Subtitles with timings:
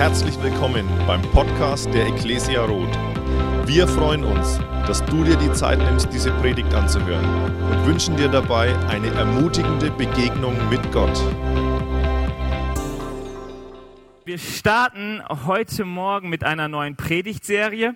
[0.00, 2.98] Herzlich willkommen beim Podcast der Ecclesia Roth.
[3.66, 7.22] Wir freuen uns, dass du dir die Zeit nimmst, diese Predigt anzuhören
[7.70, 11.14] und wünschen dir dabei eine ermutigende Begegnung mit Gott.
[14.24, 17.94] Wir starten heute Morgen mit einer neuen Predigtserie.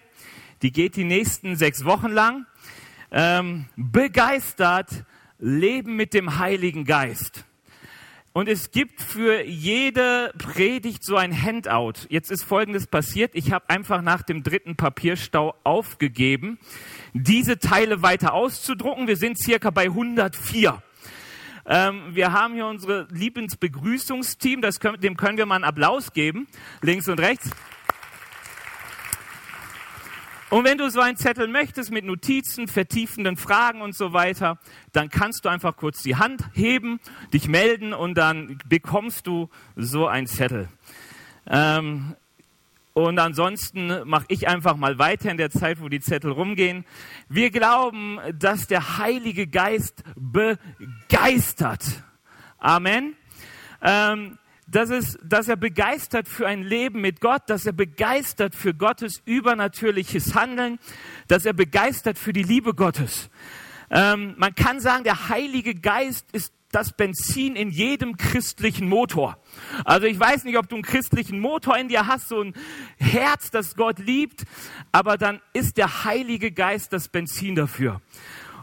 [0.60, 2.44] Die geht die nächsten sechs Wochen lang.
[3.12, 4.90] Ähm, begeistert,
[5.38, 7.46] Leben mit dem Heiligen Geist.
[8.36, 12.08] Und es gibt für jede Predigt so ein Handout.
[12.08, 13.30] Jetzt ist Folgendes passiert.
[13.34, 16.58] Ich habe einfach nach dem dritten Papierstau aufgegeben,
[17.12, 19.06] diese Teile weiter auszudrucken.
[19.06, 20.82] Wir sind circa bei 104.
[21.66, 24.62] Ähm, wir haben hier unsere Lieblingsbegrüßungsteam.
[24.62, 26.48] Das können, dem können wir mal einen Applaus geben.
[26.82, 27.50] Links und rechts.
[30.54, 34.60] Und wenn du so einen Zettel möchtest mit Notizen, vertiefenden Fragen und so weiter,
[34.92, 37.00] dann kannst du einfach kurz die Hand heben,
[37.32, 40.68] dich melden und dann bekommst du so einen Zettel.
[41.48, 42.14] Ähm,
[42.92, 46.84] und ansonsten mache ich einfach mal weiter in der Zeit, wo die Zettel rumgehen.
[47.28, 51.82] Wir glauben, dass der Heilige Geist begeistert.
[52.58, 53.16] Amen.
[53.82, 54.38] Ähm,
[54.74, 59.22] dass, es, dass er begeistert für ein Leben mit Gott, dass er begeistert für Gottes
[59.24, 60.80] übernatürliches Handeln,
[61.28, 63.30] dass er begeistert für die Liebe Gottes.
[63.88, 69.38] Ähm, man kann sagen, der Heilige Geist ist das Benzin in jedem christlichen Motor.
[69.84, 72.52] Also ich weiß nicht, ob du einen christlichen Motor in dir hast, so ein
[72.96, 74.42] Herz, das Gott liebt,
[74.90, 78.00] aber dann ist der Heilige Geist das Benzin dafür.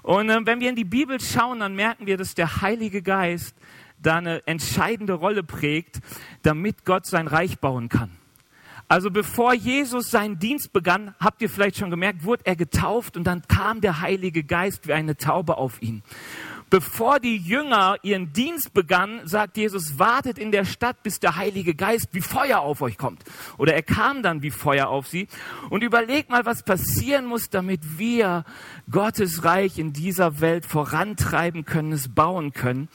[0.01, 3.55] Und äh, wenn wir in die Bibel schauen, dann merken wir, dass der Heilige Geist
[4.01, 5.99] da eine entscheidende Rolle prägt,
[6.43, 8.11] damit Gott sein Reich bauen kann.
[8.87, 13.23] Also bevor Jesus seinen Dienst begann, habt ihr vielleicht schon gemerkt, wurde er getauft und
[13.23, 16.03] dann kam der Heilige Geist wie eine Taube auf ihn.
[16.71, 21.75] Bevor die Jünger ihren Dienst begannen, sagt Jesus, wartet in der Stadt, bis der Heilige
[21.75, 23.25] Geist wie Feuer auf euch kommt.
[23.57, 25.27] Oder er kam dann wie Feuer auf sie.
[25.69, 28.45] Und überlegt mal, was passieren muss, damit wir
[28.89, 32.87] Gottes Reich in dieser Welt vorantreiben können, es bauen können.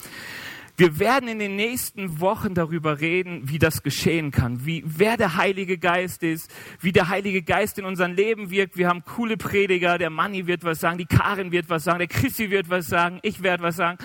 [0.78, 5.36] Wir werden in den nächsten Wochen darüber reden, wie das geschehen kann, wie, wer der
[5.36, 8.76] Heilige Geist ist, wie der Heilige Geist in unserem Leben wirkt.
[8.76, 12.08] Wir haben coole Prediger, der Manni wird was sagen, die Karin wird was sagen, der
[12.08, 13.96] Christi wird was sagen, ich werde was sagen.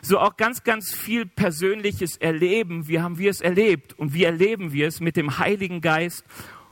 [0.00, 2.88] So auch ganz, ganz viel persönliches Erleben.
[2.88, 6.24] Wie haben wir es erlebt und wie erleben wir es, mit dem Heiligen Geist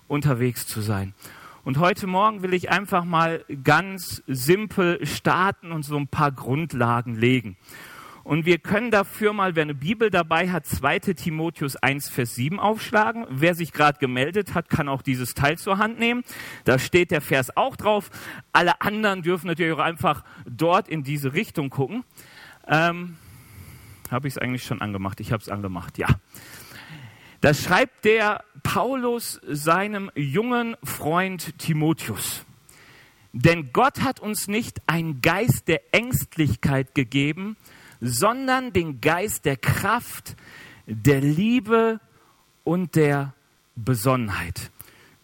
[0.08, 1.12] unterwegs zu sein?
[1.62, 7.16] Und heute Morgen will ich einfach mal ganz simpel starten und so ein paar Grundlagen
[7.16, 7.58] legen.
[8.24, 12.60] Und wir können dafür mal, wer eine Bibel dabei hat, 2 Timotheus 1, Vers 7
[12.60, 13.26] aufschlagen.
[13.28, 16.22] Wer sich gerade gemeldet hat, kann auch dieses Teil zur Hand nehmen.
[16.64, 18.10] Da steht der Vers auch drauf.
[18.52, 22.04] Alle anderen dürfen natürlich auch einfach dort in diese Richtung gucken.
[22.68, 23.16] Ähm,
[24.10, 25.18] habe ich es eigentlich schon angemacht?
[25.20, 26.08] Ich habe es angemacht, ja.
[27.40, 32.44] Da schreibt der Paulus seinem jungen Freund Timotheus.
[33.32, 37.56] Denn Gott hat uns nicht einen Geist der Ängstlichkeit gegeben,
[38.02, 40.36] sondern den Geist der Kraft,
[40.86, 42.00] der Liebe
[42.64, 43.32] und der
[43.76, 44.70] Besonnenheit.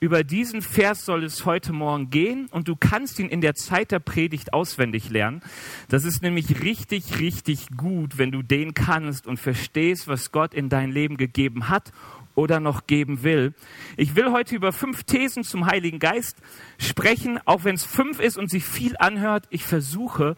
[0.00, 3.90] Über diesen Vers soll es heute Morgen gehen und du kannst ihn in der Zeit
[3.90, 5.42] der Predigt auswendig lernen.
[5.88, 10.68] Das ist nämlich richtig, richtig gut, wenn du den kannst und verstehst, was Gott in
[10.68, 11.90] dein Leben gegeben hat
[12.36, 13.54] oder noch geben will.
[13.96, 16.36] Ich will heute über fünf Thesen zum Heiligen Geist
[16.78, 19.48] sprechen, auch wenn es fünf ist und sich viel anhört.
[19.50, 20.36] Ich versuche,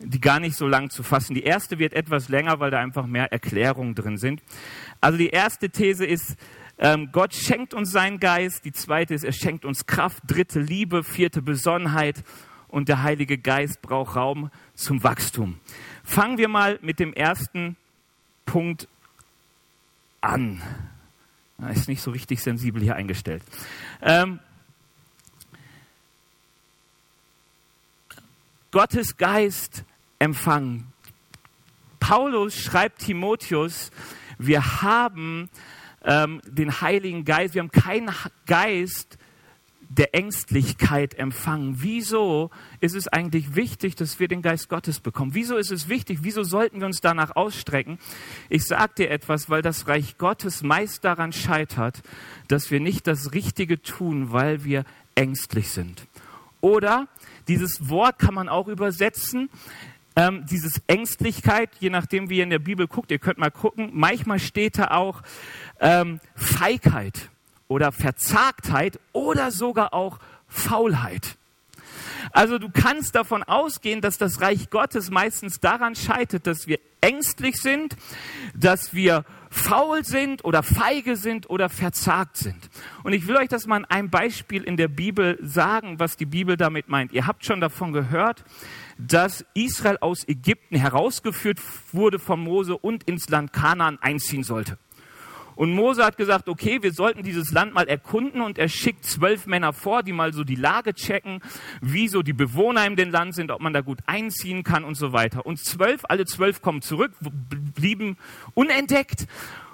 [0.00, 1.34] die gar nicht so lang zu fassen.
[1.34, 4.42] Die erste wird etwas länger, weil da einfach mehr Erklärungen drin sind.
[5.00, 6.36] Also die erste These ist,
[6.78, 8.64] ähm, Gott schenkt uns seinen Geist.
[8.64, 10.22] Die zweite ist, er schenkt uns Kraft.
[10.26, 11.02] Dritte Liebe.
[11.02, 12.22] Vierte Besonnenheit.
[12.68, 15.58] Und der Heilige Geist braucht Raum zum Wachstum.
[16.04, 17.76] Fangen wir mal mit dem ersten
[18.46, 18.88] Punkt
[20.20, 20.62] an.
[21.72, 23.42] Ist nicht so richtig sensibel hier eingestellt.
[24.00, 24.38] Ähm,
[28.70, 29.84] Gottes Geist
[30.18, 30.92] empfangen.
[32.00, 33.90] Paulus schreibt Timotheus,
[34.38, 35.48] wir haben
[36.04, 38.10] ähm, den Heiligen Geist, wir haben keinen
[38.46, 39.18] Geist
[39.88, 41.76] der Ängstlichkeit empfangen.
[41.78, 42.50] Wieso
[42.80, 45.34] ist es eigentlich wichtig, dass wir den Geist Gottes bekommen?
[45.34, 46.18] Wieso ist es wichtig?
[46.22, 47.98] Wieso sollten wir uns danach ausstrecken?
[48.50, 52.02] Ich sage dir etwas, weil das Reich Gottes meist daran scheitert,
[52.48, 56.06] dass wir nicht das Richtige tun, weil wir ängstlich sind.
[56.60, 57.08] Oder
[57.48, 59.50] dieses Wort kann man auch übersetzen,
[60.16, 63.90] ähm, dieses Ängstlichkeit, je nachdem, wie ihr in der Bibel guckt, ihr könnt mal gucken,
[63.92, 65.22] manchmal steht da auch
[65.80, 67.30] ähm, Feigheit
[67.68, 70.18] oder Verzagtheit oder sogar auch
[70.48, 71.36] Faulheit.
[72.32, 77.56] Also du kannst davon ausgehen, dass das Reich Gottes meistens daran scheitert, dass wir ängstlich
[77.56, 77.96] sind,
[78.54, 82.68] dass wir faul sind oder feige sind oder verzagt sind.
[83.02, 86.26] Und ich will euch das mal an einem Beispiel in der Bibel sagen, was die
[86.26, 87.12] Bibel damit meint.
[87.12, 88.44] Ihr habt schon davon gehört,
[88.98, 91.60] dass Israel aus Ägypten herausgeführt
[91.92, 94.76] wurde von Mose und ins Land Kanaan einziehen sollte.
[95.58, 99.46] Und Mose hat gesagt, okay, wir sollten dieses Land mal erkunden und er schickt zwölf
[99.46, 101.40] Männer vor, die mal so die Lage checken,
[101.80, 104.94] wie so die Bewohner in dem Land sind, ob man da gut einziehen kann und
[104.94, 105.44] so weiter.
[105.46, 107.10] Und zwölf, alle zwölf kommen zurück,
[107.74, 108.18] blieben
[108.54, 109.26] unentdeckt.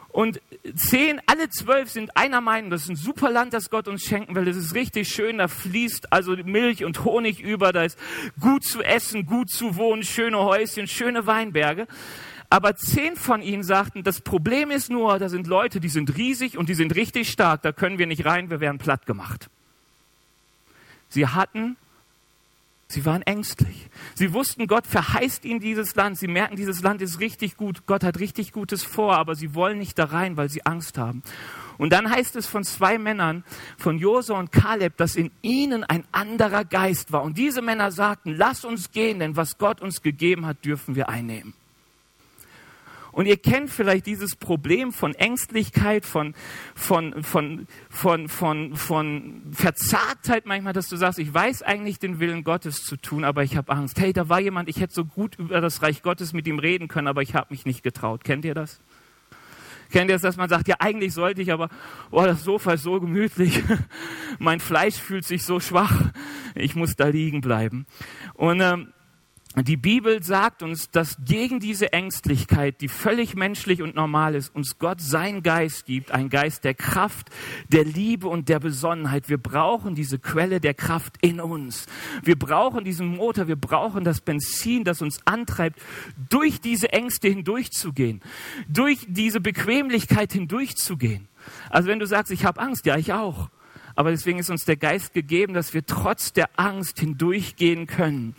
[0.08, 0.40] Und
[0.74, 4.34] zehn, alle zwölf sind einer Meinung, das ist ein super Land, das Gott uns schenken
[4.34, 4.46] will.
[4.46, 7.98] Das ist richtig schön, da fließt also Milch und Honig über, da ist
[8.40, 11.86] gut zu essen, gut zu wohnen, schöne Häuschen, schöne Weinberge.
[12.54, 16.56] Aber zehn von ihnen sagten, das Problem ist nur, da sind Leute, die sind riesig
[16.56, 19.50] und die sind richtig stark, da können wir nicht rein, wir werden platt gemacht.
[21.08, 21.76] Sie hatten,
[22.86, 23.88] sie waren ängstlich.
[24.14, 26.16] Sie wussten, Gott verheißt ihnen dieses Land.
[26.16, 29.80] Sie merken, dieses Land ist richtig gut, Gott hat richtig Gutes vor, aber sie wollen
[29.80, 31.24] nicht da rein, weil sie Angst haben.
[31.76, 33.42] Und dann heißt es von zwei Männern,
[33.78, 37.24] von Josua und Kaleb, dass in ihnen ein anderer Geist war.
[37.24, 41.08] Und diese Männer sagten, lass uns gehen, denn was Gott uns gegeben hat, dürfen wir
[41.08, 41.52] einnehmen.
[43.14, 46.34] Und ihr kennt vielleicht dieses Problem von Ängstlichkeit, von,
[46.74, 52.42] von, von, von, von, von Verzagtheit manchmal, dass du sagst, ich weiß eigentlich den Willen
[52.42, 54.00] Gottes zu tun, aber ich habe Angst.
[54.00, 56.88] Hey, da war jemand, ich hätte so gut über das Reich Gottes mit ihm reden
[56.88, 58.24] können, aber ich habe mich nicht getraut.
[58.24, 58.80] Kennt ihr das?
[59.92, 61.68] Kennt ihr das, dass man sagt, ja, eigentlich sollte ich, aber
[62.10, 63.62] oh, das Sofa ist so gemütlich,
[64.40, 66.10] mein Fleisch fühlt sich so schwach,
[66.56, 67.86] ich muss da liegen bleiben.
[68.32, 68.92] Und ähm,
[69.62, 74.78] die Bibel sagt uns, dass gegen diese Ängstlichkeit, die völlig menschlich und normal ist, uns
[74.80, 77.30] Gott sein Geist gibt, ein Geist der Kraft,
[77.68, 79.28] der Liebe und der Besonnenheit.
[79.28, 81.86] Wir brauchen diese Quelle der Kraft in uns.
[82.24, 85.80] Wir brauchen diesen Motor, wir brauchen das Benzin, das uns antreibt,
[86.28, 88.22] durch diese Ängste hindurchzugehen,
[88.68, 91.28] durch diese Bequemlichkeit hindurchzugehen.
[91.70, 93.50] Also wenn du sagst, ich habe Angst, ja, ich auch.
[93.94, 98.34] Aber deswegen ist uns der Geist gegeben, dass wir trotz der Angst hindurchgehen können.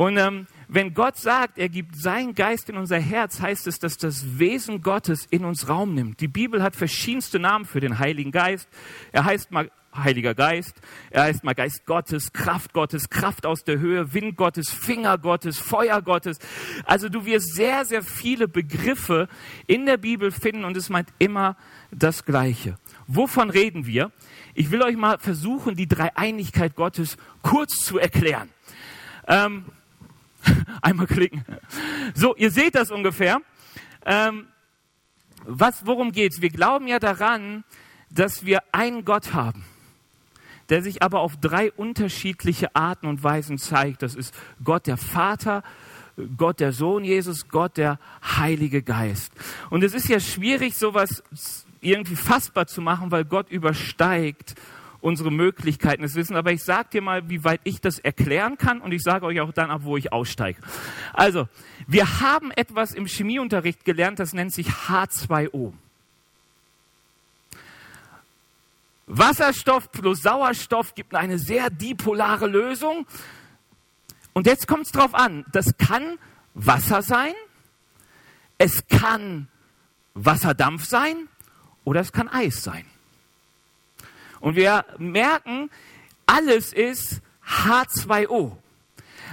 [0.00, 3.98] Und ähm, wenn Gott sagt, er gibt seinen Geist in unser Herz, heißt es, dass
[3.98, 6.22] das Wesen Gottes in uns Raum nimmt.
[6.22, 8.66] Die Bibel hat verschiedenste Namen für den Heiligen Geist.
[9.12, 10.80] Er heißt mal Heiliger Geist,
[11.10, 15.58] er heißt mal Geist Gottes, Kraft Gottes, Kraft aus der Höhe, Wind Gottes, Finger Gottes,
[15.58, 16.38] Feuer Gottes.
[16.86, 19.28] Also du wirst sehr, sehr viele Begriffe
[19.66, 21.58] in der Bibel finden und es meint immer
[21.90, 22.78] das Gleiche.
[23.06, 24.12] Wovon reden wir?
[24.54, 28.48] Ich will euch mal versuchen, die Dreieinigkeit Gottes kurz zu erklären.
[29.28, 29.66] Ähm,
[30.82, 31.44] Einmal klicken.
[32.14, 33.40] So, ihr seht das ungefähr.
[34.04, 34.46] Ähm,
[35.44, 36.40] was, worum geht's?
[36.40, 37.64] Wir glauben ja daran,
[38.10, 39.64] dass wir einen Gott haben,
[40.68, 44.02] der sich aber auf drei unterschiedliche Arten und Weisen zeigt.
[44.02, 45.62] Das ist Gott der Vater,
[46.36, 49.32] Gott der Sohn Jesus, Gott der Heilige Geist.
[49.70, 51.22] Und es ist ja schwierig, sowas
[51.80, 54.54] irgendwie fassbar zu machen, weil Gott übersteigt
[55.00, 56.36] unsere Möglichkeiten des Wissens.
[56.36, 59.40] Aber ich sage dir mal, wie weit ich das erklären kann und ich sage euch
[59.40, 60.60] auch dann ab, wo ich aussteige.
[61.12, 61.48] Also,
[61.86, 65.72] wir haben etwas im Chemieunterricht gelernt, das nennt sich H2O.
[69.06, 73.06] Wasserstoff plus Sauerstoff gibt eine sehr dipolare Lösung.
[74.32, 75.44] Und jetzt kommt es drauf an.
[75.52, 76.18] Das kann
[76.54, 77.34] Wasser sein,
[78.58, 79.48] es kann
[80.14, 81.28] Wasserdampf sein
[81.84, 82.84] oder es kann Eis sein.
[84.40, 85.70] Und wir merken,
[86.26, 88.52] alles ist H2O.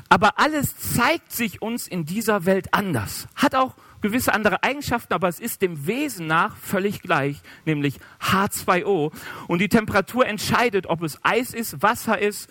[0.10, 3.28] Aber alles zeigt sich uns in dieser Welt anders.
[3.36, 9.12] Hat auch gewisse andere Eigenschaften, aber es ist dem Wesen nach völlig gleich, nämlich H2O.
[9.48, 12.50] Und die Temperatur entscheidet, ob es Eis ist, Wasser ist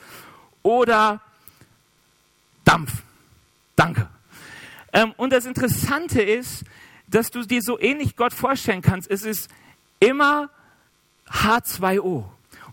[0.62, 1.20] oder
[2.64, 3.02] Dampf.
[3.76, 4.08] Danke.
[4.92, 6.64] Ähm, und das Interessante ist,
[7.06, 9.10] dass du dir so ähnlich Gott vorstellen kannst.
[9.10, 9.48] Es ist
[10.00, 10.50] immer
[11.30, 12.24] H2O.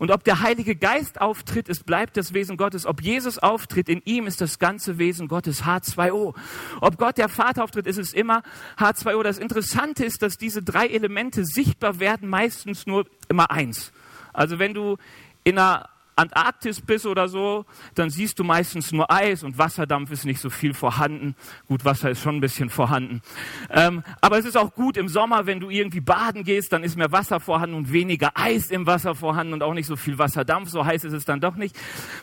[0.04, 2.86] Und ob der Heilige Geist auftritt, es bleibt das Wesen Gottes.
[2.86, 6.36] Ob Jesus auftritt, in ihm ist das ganze Wesen Gottes H2O.
[6.82, 8.44] Ob Gott der Vater auftritt, ist es immer
[8.78, 9.24] H2O.
[9.24, 13.94] Das Interessante ist, dass diese drei Elemente sichtbar werden, meistens nur immer eins.
[14.34, 14.98] Also wenn du
[15.46, 17.66] in einer Antarktis bist oder so,
[17.96, 21.36] dann siehst du meistens nur Eis und Wasserdampf ist nicht so viel vorhanden.
[21.68, 23.22] Gut, Wasser ist schon ein bisschen vorhanden.
[23.70, 26.98] Ähm, aber es ist auch gut im Sommer, wenn du irgendwie baden gehst, dann ist
[26.98, 30.70] mehr Wasser vorhanden und weniger Eis im Wasser vorhanden und auch nicht so viel Wasserdampf.
[30.70, 31.76] So heiß ist es dann doch nicht.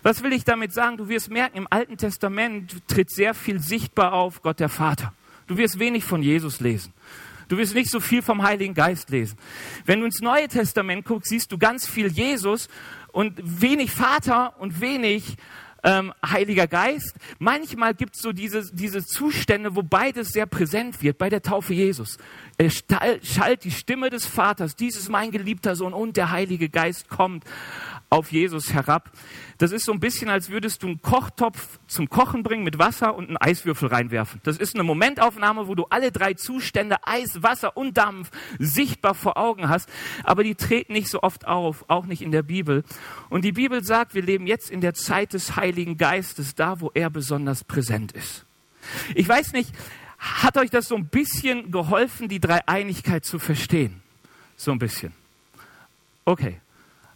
[0.02, 0.97] Was will ich damit sagen?
[0.97, 5.12] Du wirst merken, im Alten Testament tritt sehr viel sichtbar auf Gott der Vater.
[5.47, 6.92] Du wirst wenig von Jesus lesen.
[7.50, 9.37] Du wirst nicht so viel vom Heiligen Geist lesen.
[9.85, 12.68] Wenn du ins Neue Testament guckst, siehst du ganz viel Jesus
[13.12, 15.37] und wenig Vater und wenig
[15.83, 17.14] ähm, Heiliger Geist.
[17.38, 21.75] Manchmal gibt es so diese, diese Zustände, wo beides sehr präsent wird, bei der Taufe
[21.75, 22.19] Jesus.
[22.59, 27.45] Er schallt die Stimme des Vaters, dieses mein geliebter Sohn und der Heilige Geist kommt
[28.11, 29.11] auf Jesus herab.
[29.59, 33.14] Das ist so ein bisschen, als würdest du einen Kochtopf zum Kochen bringen mit Wasser
[33.14, 34.40] und einen Eiswürfel reinwerfen.
[34.43, 39.37] Das ist eine Momentaufnahme, wo du alle drei Zustände, Eis, Wasser und Dampf, sichtbar vor
[39.38, 39.88] Augen hast.
[40.25, 42.83] Aber die treten nicht so oft auf, auch nicht in der Bibel.
[43.29, 46.90] Und die Bibel sagt, wir leben jetzt in der Zeit des Heiligen Geistes, da wo
[46.93, 48.45] er besonders präsent ist.
[49.14, 49.73] Ich weiß nicht,
[50.19, 54.02] hat euch das so ein bisschen geholfen, die Dreieinigkeit zu verstehen?
[54.57, 55.12] So ein bisschen.
[56.25, 56.61] Okay.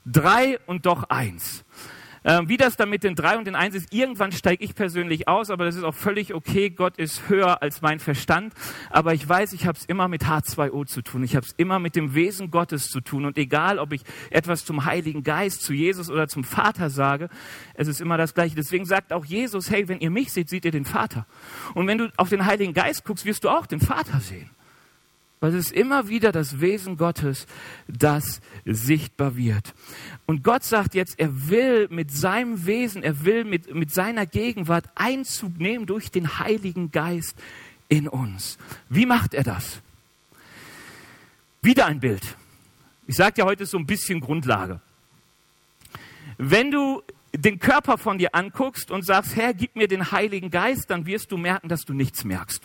[0.04, 1.64] Drei und doch eins.
[2.26, 5.28] Ähm, wie das dann mit den drei und den eins ist, irgendwann steige ich persönlich
[5.28, 6.70] aus, aber das ist auch völlig okay.
[6.70, 8.54] Gott ist höher als mein Verstand.
[8.88, 11.22] Aber ich weiß, ich habe es immer mit H2O zu tun.
[11.22, 13.26] Ich habe es immer mit dem Wesen Gottes zu tun.
[13.26, 17.28] Und egal, ob ich etwas zum Heiligen Geist, zu Jesus oder zum Vater sage,
[17.74, 18.56] es ist immer das Gleiche.
[18.56, 21.26] Deswegen sagt auch Jesus, hey, wenn ihr mich seht, seht ihr den Vater.
[21.74, 24.48] Und wenn du auf den Heiligen Geist guckst, wirst du auch den Vater sehen.
[25.44, 27.46] Weil es ist immer wieder das Wesen Gottes,
[27.86, 29.74] das sichtbar wird.
[30.24, 34.86] Und Gott sagt jetzt, er will mit seinem Wesen, er will mit, mit seiner Gegenwart
[34.94, 37.36] Einzug nehmen durch den Heiligen Geist
[37.90, 38.56] in uns.
[38.88, 39.82] Wie macht er das?
[41.60, 42.38] Wieder ein Bild.
[43.06, 44.80] Ich sage dir heute so ein bisschen Grundlage.
[46.38, 47.02] Wenn du
[47.34, 51.30] den Körper von dir anguckst und sagst, Herr, gib mir den Heiligen Geist, dann wirst
[51.32, 52.62] du merken, dass du nichts merkst.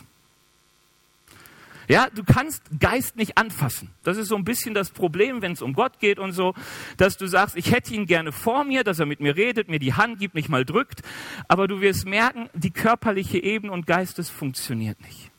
[1.90, 3.90] Ja, du kannst Geist nicht anfassen.
[4.04, 6.54] Das ist so ein bisschen das Problem, wenn es um Gott geht und so,
[6.98, 9.80] dass du sagst, ich hätte ihn gerne vor mir, dass er mit mir redet, mir
[9.80, 11.02] die Hand gibt, mich mal drückt,
[11.48, 15.32] aber du wirst merken, die körperliche Ebene und Geistes funktioniert nicht.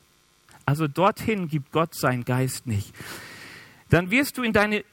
[0.66, 2.94] Also dorthin gibt Gott seinen Geist nicht.
[3.88, 4.84] Dann wirst du in deine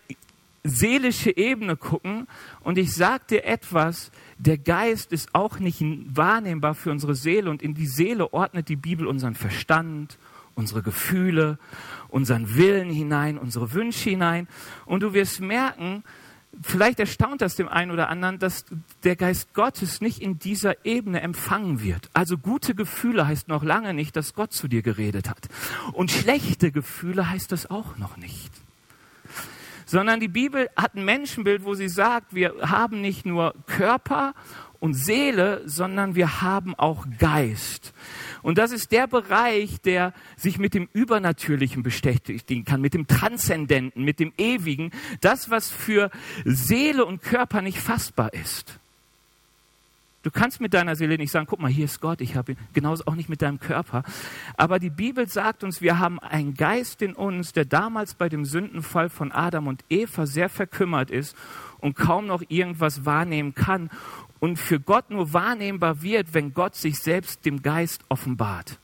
[0.63, 2.27] seelische Ebene gucken
[2.61, 7.61] und ich sage dir etwas, der Geist ist auch nicht wahrnehmbar für unsere Seele und
[7.61, 10.17] in die Seele ordnet die Bibel unseren Verstand,
[10.55, 11.57] unsere Gefühle,
[12.07, 14.47] unseren Willen hinein, unsere Wünsche hinein.
[14.85, 16.03] Und du wirst merken,
[16.61, 18.65] vielleicht erstaunt das dem einen oder anderen, dass
[19.03, 22.09] der Geist Gottes nicht in dieser Ebene empfangen wird.
[22.13, 25.47] Also gute Gefühle heißt noch lange nicht, dass Gott zu dir geredet hat.
[25.93, 28.51] Und schlechte Gefühle heißt das auch noch nicht.
[29.85, 34.33] Sondern die Bibel hat ein Menschenbild, wo sie sagt, wir haben nicht nur Körper
[34.79, 37.93] und Seele, sondern wir haben auch Geist.
[38.41, 44.03] Und das ist der Bereich, der sich mit dem Übernatürlichen beschäftigen kann, mit dem Transzendenten,
[44.03, 46.09] mit dem Ewigen, das, was für
[46.45, 48.79] Seele und Körper nicht fassbar ist.
[50.21, 52.57] Du kannst mit deiner Seele nicht sagen, guck mal, hier ist Gott, ich habe ihn,
[52.73, 54.03] genauso auch nicht mit deinem Körper.
[54.57, 58.43] Aber die Bibel sagt uns, wir haben einen Geist in uns, der damals bei dem
[58.43, 61.37] Sündenfall von Adam und Eva sehr verkümmert ist
[61.79, 63.89] und kaum noch irgendwas wahrnehmen kann
[64.39, 68.79] und für Gott nur wahrnehmbar wird, wenn Gott sich selbst dem Geist offenbart.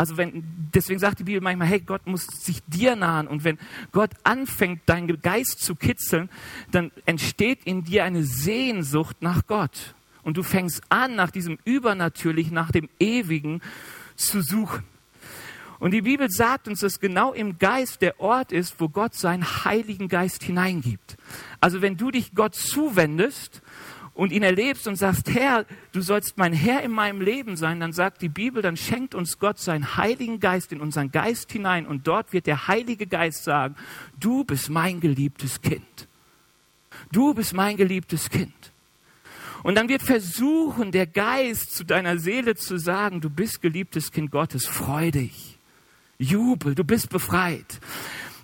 [0.00, 0.44] Also wenn,
[0.74, 3.28] deswegen sagt die Bibel manchmal, hey, Gott muss sich dir nahen.
[3.28, 3.58] Und wenn
[3.92, 6.30] Gott anfängt, deinen Geist zu kitzeln,
[6.70, 9.94] dann entsteht in dir eine Sehnsucht nach Gott.
[10.22, 13.60] Und du fängst an, nach diesem Übernatürlichen, nach dem Ewigen
[14.16, 14.84] zu suchen.
[15.80, 19.64] Und die Bibel sagt uns, dass genau im Geist der Ort ist, wo Gott seinen
[19.64, 21.16] Heiligen Geist hineingibt.
[21.60, 23.62] Also wenn du dich Gott zuwendest
[24.12, 27.94] und ihn erlebst und sagst, Herr, du sollst mein Herr in meinem Leben sein, dann
[27.94, 32.06] sagt die Bibel, dann schenkt uns Gott seinen Heiligen Geist in unseren Geist hinein und
[32.06, 33.74] dort wird der Heilige Geist sagen,
[34.18, 36.08] du bist mein geliebtes Kind.
[37.10, 38.52] Du bist mein geliebtes Kind.
[39.62, 44.30] Und dann wird versuchen, der Geist zu deiner Seele zu sagen, du bist geliebtes Kind
[44.30, 45.58] Gottes, freu dich,
[46.20, 47.80] jubel, du bist befreit.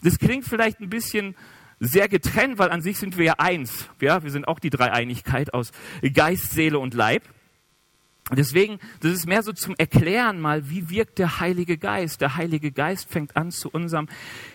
[0.02, 1.36] Das klingt vielleicht ein bisschen
[1.78, 3.88] sehr getrennt, weil an sich sind wir ja eins.
[4.00, 5.72] Ja, wir sind auch die Dreieinigkeit aus
[6.14, 7.22] Geist, Seele und Leib.
[8.32, 12.20] Deswegen, das ist mehr so zum Erklären mal, wie wirkt der Heilige Geist.
[12.20, 14.08] Der Heilige Geist fängt an, zu unserem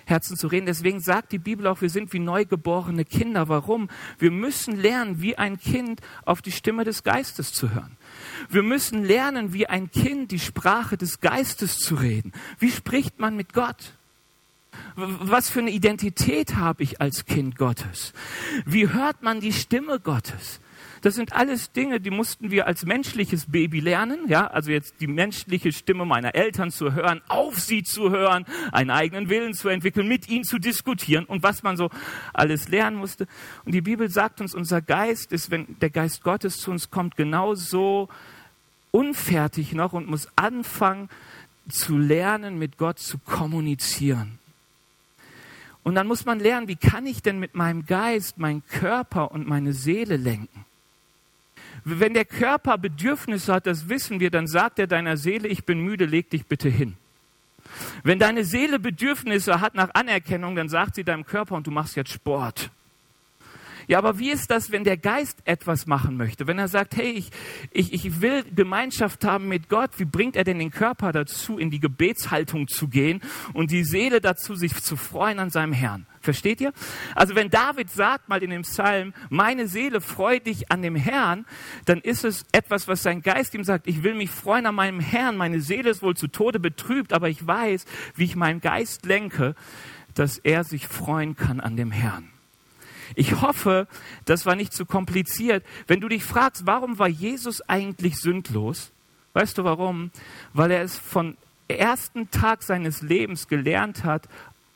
[0.04, 0.66] Herzen zu reden.
[0.66, 3.48] Deswegen sagt die Bibel auch, wir sind wie neugeborene Kinder.
[3.48, 3.90] Warum?
[4.20, 7.96] Wir müssen lernen, wie ein Kind auf die Stimme des Geistes zu hören.
[8.50, 12.34] Wir müssen lernen, wie ein Kind die Sprache des Geistes zu reden.
[12.60, 13.94] Wie spricht man mit Gott?
[14.96, 18.12] Was für eine Identität habe ich als Kind Gottes?
[18.66, 20.60] Wie hört man die Stimme Gottes?
[21.02, 24.28] Das sind alles Dinge, die mussten wir als menschliches Baby lernen.
[24.28, 28.92] Ja, also jetzt die menschliche Stimme meiner Eltern zu hören, auf sie zu hören, einen
[28.92, 31.90] eigenen Willen zu entwickeln, mit ihnen zu diskutieren und was man so
[32.34, 33.28] alles lernen musste.
[33.66, 37.16] Und die Bibel sagt uns, unser Geist ist, wenn der Geist Gottes zu uns kommt,
[37.16, 38.08] genauso
[38.92, 41.10] unfertig noch und muss anfangen
[41.68, 44.38] zu lernen, mit Gott zu kommunizieren.
[45.84, 49.48] Und dann muss man lernen, wie kann ich denn mit meinem Geist, meinen Körper und
[49.48, 50.66] meine Seele lenken?
[51.84, 55.80] Wenn der Körper Bedürfnisse hat, das wissen wir, dann sagt er deiner Seele, ich bin
[55.80, 56.96] müde, leg dich bitte hin.
[58.04, 61.96] Wenn deine Seele Bedürfnisse hat nach Anerkennung, dann sagt sie deinem Körper und du machst
[61.96, 62.70] jetzt Sport.
[63.88, 66.48] Ja, aber wie ist das, wenn der Geist etwas machen möchte?
[66.48, 67.30] Wenn er sagt, hey, ich,
[67.72, 71.72] ich, ich will Gemeinschaft haben mit Gott, wie bringt er denn den Körper dazu, in
[71.72, 73.22] die Gebetshaltung zu gehen
[73.54, 76.06] und die Seele dazu, sich zu freuen an seinem Herrn?
[76.22, 76.72] Versteht ihr?
[77.16, 81.46] Also wenn David sagt mal in dem Psalm, meine Seele freut dich an dem Herrn,
[81.86, 85.00] dann ist es etwas, was sein Geist ihm sagt, ich will mich freuen an meinem
[85.00, 87.86] Herrn, meine Seele ist wohl zu Tode betrübt, aber ich weiß,
[88.16, 89.56] wie ich meinen Geist lenke,
[90.14, 92.30] dass er sich freuen kann an dem Herrn.
[93.16, 93.88] Ich hoffe,
[94.26, 95.66] das war nicht zu kompliziert.
[95.88, 98.92] Wenn du dich fragst, warum war Jesus eigentlich sündlos?
[99.34, 100.12] Weißt du warum?
[100.54, 101.36] Weil er es von
[101.68, 104.28] ersten Tag seines Lebens gelernt hat,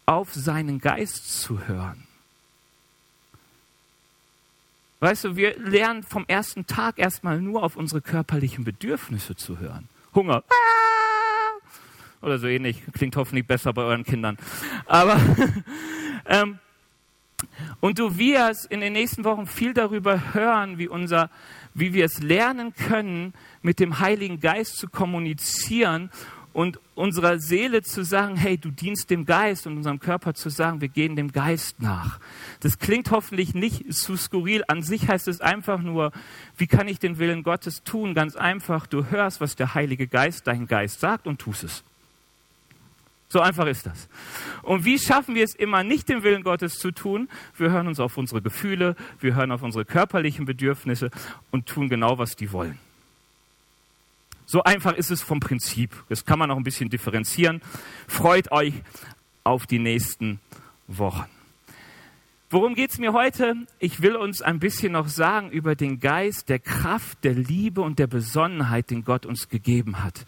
[0.05, 2.05] auf seinen Geist zu hören.
[4.99, 9.89] Weißt du, wir lernen vom ersten Tag erstmal nur auf unsere körperlichen Bedürfnisse zu hören.
[10.13, 10.43] Hunger.
[12.21, 12.81] Oder so ähnlich.
[12.93, 14.37] Klingt hoffentlich besser bei euren Kindern.
[14.85, 15.19] Aber,
[16.25, 16.59] ähm,
[17.81, 21.29] und du wirst in den nächsten Wochen viel darüber hören, wie unser,
[21.73, 26.09] wie wir es lernen können, mit dem Heiligen Geist zu kommunizieren
[26.55, 30.79] und unserer Seele zu sagen, hey, du dienst dem Geist und unserem Körper zu sagen,
[30.79, 32.17] wir gehen dem Geist nach.
[32.61, 34.63] Das klingt hoffentlich nicht zu skurril.
[34.69, 36.13] An sich heißt es einfach nur,
[36.55, 38.13] wie kann ich den Willen Gottes tun?
[38.13, 41.83] Ganz einfach, du hörst, was der Heilige Geist, dein Geist sagt und tust es.
[43.27, 44.07] So einfach ist das.
[44.61, 47.27] Und wie schaffen wir es immer nicht, den Willen Gottes zu tun?
[47.57, 51.11] Wir hören uns auf unsere Gefühle, wir hören auf unsere körperlichen Bedürfnisse
[51.51, 52.79] und tun genau, was die wollen.
[54.45, 55.91] So einfach ist es vom Prinzip.
[56.09, 57.61] Das kann man noch ein bisschen differenzieren.
[58.07, 58.73] Freut euch
[59.43, 60.39] auf die nächsten
[60.87, 61.25] Wochen.
[62.51, 63.55] Worum geht es mir heute?
[63.79, 67.97] Ich will uns ein bisschen noch sagen über den Geist der Kraft, der Liebe und
[67.97, 70.25] der Besonnenheit, den Gott uns gegeben hat.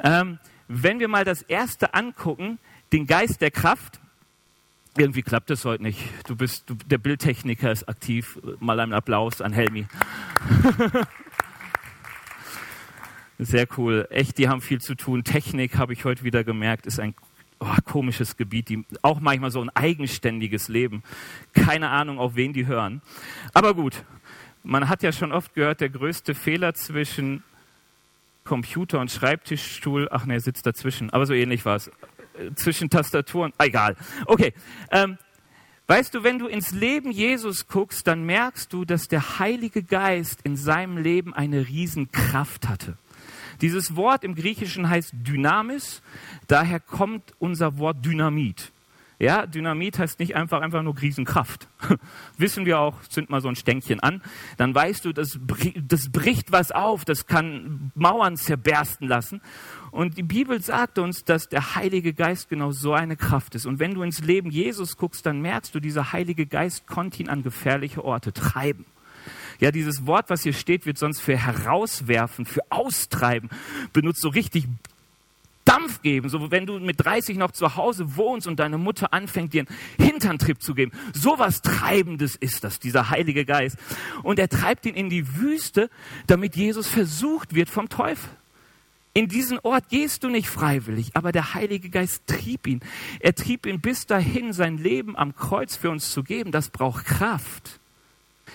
[0.00, 0.38] Ähm,
[0.68, 2.58] wenn wir mal das erste angucken,
[2.92, 4.00] den Geist der Kraft,
[4.98, 6.00] irgendwie klappt es heute nicht.
[6.26, 8.38] Du bist, du, der Bildtechniker ist aktiv.
[8.58, 9.86] Mal einen Applaus an Helmi.
[13.38, 14.06] Sehr cool.
[14.10, 15.24] Echt, die haben viel zu tun.
[15.24, 17.14] Technik, habe ich heute wieder gemerkt, ist ein
[17.60, 21.02] oh, komisches Gebiet, die auch manchmal so ein eigenständiges Leben.
[21.52, 23.02] Keine Ahnung, auf wen die hören.
[23.52, 24.04] Aber gut,
[24.62, 27.44] man hat ja schon oft gehört, der größte Fehler zwischen
[28.44, 31.88] Computer und Schreibtischstuhl, ach ne, er sitzt dazwischen, aber so ähnlich war es.
[31.88, 33.96] Äh, zwischen Tastaturen, ah, egal.
[34.26, 34.54] Okay.
[34.90, 35.18] Ähm,
[35.88, 40.40] weißt du, wenn du ins Leben Jesus guckst, dann merkst du, dass der Heilige Geist
[40.42, 42.96] in seinem Leben eine Riesenkraft hatte.
[43.60, 46.02] Dieses Wort im Griechischen heißt Dynamis,
[46.46, 48.72] daher kommt unser Wort Dynamit.
[49.18, 51.68] Ja, Dynamit heißt nicht einfach, einfach nur Riesenkraft.
[52.36, 54.20] Wissen wir auch, zünd mal so ein Stänkchen an,
[54.58, 55.38] dann weißt du, das,
[55.88, 59.40] das bricht was auf, das kann Mauern zerbersten lassen.
[59.90, 63.64] Und die Bibel sagt uns, dass der Heilige Geist genau so eine Kraft ist.
[63.64, 67.30] Und wenn du ins Leben Jesus guckst, dann merkst du, dieser Heilige Geist konnte ihn
[67.30, 68.84] an gefährliche Orte treiben.
[69.60, 73.50] Ja, dieses Wort, was hier steht, wird sonst für herauswerfen, für austreiben
[73.92, 74.66] benutzt, so richtig
[75.66, 79.52] Dampf geben, so wenn du mit 30 noch zu Hause wohnst und deine Mutter anfängt,
[79.52, 80.92] dir einen Hinterntrip zu geben.
[81.12, 83.76] So was Treibendes ist das, dieser Heilige Geist.
[84.22, 85.90] Und er treibt ihn in die Wüste,
[86.28, 88.30] damit Jesus versucht wird vom Teufel.
[89.12, 92.80] In diesen Ort gehst du nicht freiwillig, aber der Heilige Geist trieb ihn.
[93.18, 96.52] Er trieb ihn bis dahin, sein Leben am Kreuz für uns zu geben.
[96.52, 97.80] Das braucht Kraft.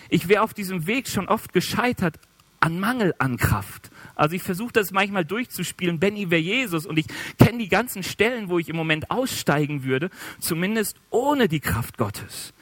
[0.10, 2.20] Ich wäre auf diesem Weg schon oft gescheitert
[2.60, 3.90] an Mangel an Kraft.
[4.16, 6.00] Also ich versuche das manchmal durchzuspielen.
[6.00, 7.08] Benny wäre Jesus und ich
[7.40, 12.54] kenne die ganzen Stellen, wo ich im Moment aussteigen würde, zumindest ohne die Kraft Gottes.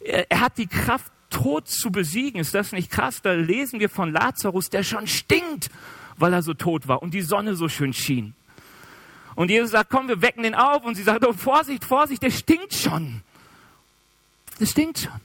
[0.00, 2.40] Er, hat die Kraft, Tod zu besiegen.
[2.40, 3.20] Ist das nicht krass?
[3.20, 5.70] Da lesen wir von Lazarus, der schon stinkt,
[6.16, 8.34] weil er so tot war und die Sonne so schön schien.
[9.34, 10.84] Und Jesus sagt, komm, wir wecken den auf.
[10.84, 13.22] Und sie sagt, oh, Vorsicht, Vorsicht, der stinkt schon.
[14.58, 15.20] Der stinkt schon.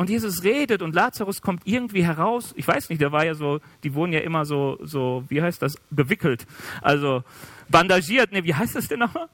[0.00, 2.54] Und Jesus redet und Lazarus kommt irgendwie heraus.
[2.56, 5.60] Ich weiß nicht, der war ja so, die wurden ja immer so, so, wie heißt
[5.60, 6.46] das, gewickelt.
[6.80, 7.22] Also
[7.68, 9.28] bandagiert, ne, wie heißt das denn nochmal?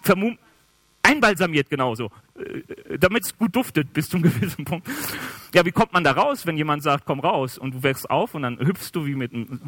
[0.00, 0.38] Vermum
[1.02, 4.88] einbalsamiert genauso, äh, damit es gut duftet bis zu einem gewissen Punkt.
[5.52, 8.34] Ja, wie kommt man da raus, wenn jemand sagt, komm raus und du wächst auf
[8.34, 9.60] und dann hüpfst du wie mit einem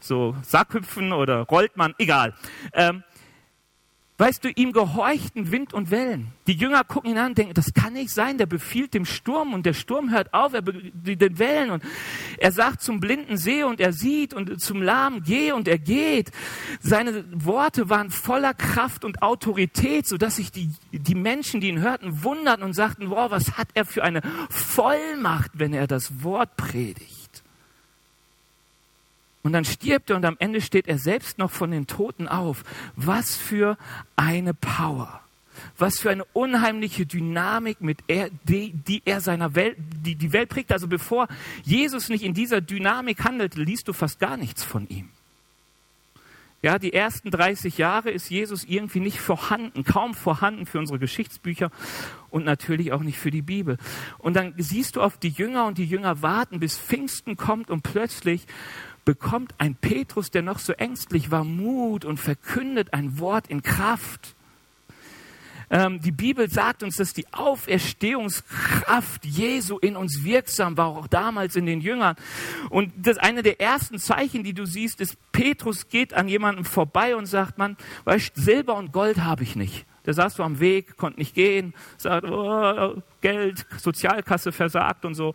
[0.00, 2.34] so Sackhüpfen oder rollt man, egal.
[2.72, 3.04] Ähm,
[4.20, 6.34] Weißt du, ihm gehorchten Wind und Wellen.
[6.46, 8.36] Die Jünger gucken ihn an und denken, das kann nicht sein.
[8.36, 11.82] Der befiehlt dem Sturm und der Sturm hört auf, er den Wellen und
[12.36, 16.32] er sagt zum Blinden, sehe und er sieht und zum Lahmen, geh und er geht.
[16.80, 22.22] Seine Worte waren voller Kraft und Autorität, sodass sich die, die Menschen, die ihn hörten,
[22.22, 27.19] wunderten und sagten, wow, was hat er für eine Vollmacht, wenn er das Wort predigt.
[29.42, 32.62] Und dann stirbt er und am Ende steht er selbst noch von den Toten auf.
[32.96, 33.78] Was für
[34.16, 35.20] eine Power.
[35.78, 40.48] Was für eine unheimliche Dynamik, mit er, die, die er seiner Welt, die, die Welt
[40.48, 40.72] prägt.
[40.72, 41.28] Also bevor
[41.62, 45.08] Jesus nicht in dieser Dynamik handelte, liest du fast gar nichts von ihm.
[46.62, 51.70] Ja, die ersten 30 Jahre ist Jesus irgendwie nicht vorhanden, kaum vorhanden für unsere Geschichtsbücher
[52.28, 53.78] und natürlich auch nicht für die Bibel.
[54.18, 57.82] Und dann siehst du auf die Jünger und die Jünger warten, bis Pfingsten kommt und
[57.82, 58.46] plötzlich
[59.04, 64.34] bekommt ein Petrus, der noch so ängstlich war, Mut und verkündet ein Wort in Kraft.
[65.72, 71.54] Ähm, die Bibel sagt uns, dass die Auferstehungskraft Jesu in uns wirksam war, auch damals
[71.54, 72.16] in den Jüngern.
[72.70, 77.14] Und das eine der ersten Zeichen, die du siehst, ist, Petrus geht an jemandem vorbei
[77.14, 79.86] und sagt, man, weißt, Silber und Gold habe ich nicht.
[80.06, 85.34] Der saß so am Weg, konnte nicht gehen, sagt, oh, Geld, Sozialkasse versagt und so.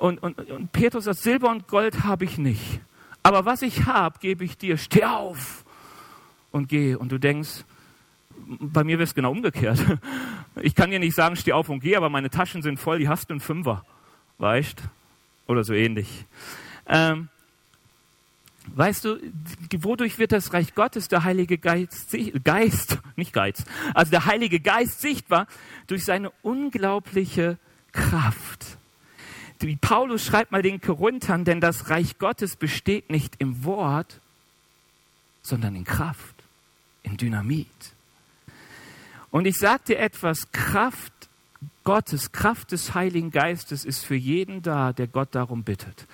[0.00, 2.80] Und, und, und Petrus sagt, Silber und Gold habe ich nicht.
[3.22, 4.78] Aber was ich habe, gebe ich dir.
[4.78, 5.62] Steh auf
[6.52, 6.94] und geh.
[6.94, 7.66] Und du denkst,
[8.48, 9.78] bei mir wäre es genau umgekehrt.
[10.62, 13.08] Ich kann dir nicht sagen, steh auf und geh, aber meine Taschen sind voll, die
[13.08, 13.84] hast du einen Fünfer.
[14.38, 14.82] Weißt?
[15.46, 16.26] Oder so ähnlich.
[16.86, 17.28] Ähm,
[18.74, 19.18] weißt du,
[19.78, 25.00] wodurch wird das Reich Gottes, der Heilige Geist, Geist, nicht Geist, also der Heilige Geist
[25.00, 25.46] sichtbar?
[25.86, 27.58] Durch seine unglaubliche
[27.92, 28.79] Kraft
[29.66, 34.20] wie Paulus schreibt mal den Korinthern, denn das Reich Gottes besteht nicht im Wort,
[35.42, 36.34] sondern in Kraft,
[37.02, 37.66] in Dynamit.
[39.30, 41.29] Und ich sage dir etwas, Kraft
[41.84, 46.06] Gottes, Kraft des Heiligen Geistes ist für jeden da, der Gott darum bittet.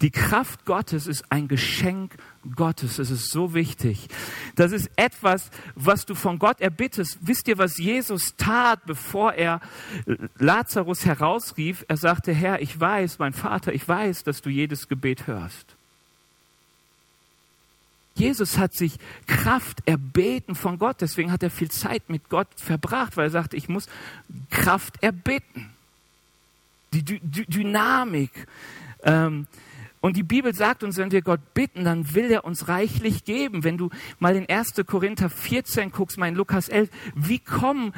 [0.00, 2.16] Die Kraft Gottes ist ein Geschenk
[2.54, 2.98] Gottes.
[2.98, 4.08] Es ist so wichtig.
[4.56, 7.18] Das ist etwas, was du von Gott erbittest.
[7.20, 9.60] Wisst ihr, was Jesus tat, bevor er
[10.38, 11.84] Lazarus herausrief?
[11.88, 15.76] Er sagte, Herr, ich weiß, mein Vater, ich weiß, dass du jedes Gebet hörst.
[18.14, 23.16] Jesus hat sich Kraft erbeten von Gott, deswegen hat er viel Zeit mit Gott verbracht,
[23.16, 23.88] weil er sagte, ich muss
[24.50, 25.70] Kraft erbeten.
[26.92, 28.46] Die Dynamik,
[29.02, 29.46] ähm,
[30.02, 33.62] und die Bibel sagt uns, wenn wir Gott bitten, dann will er uns reichlich geben.
[33.62, 33.88] Wenn du
[34.18, 34.74] mal in 1.
[34.84, 37.92] Korinther 14 guckst, mein Lukas 11, wie kommen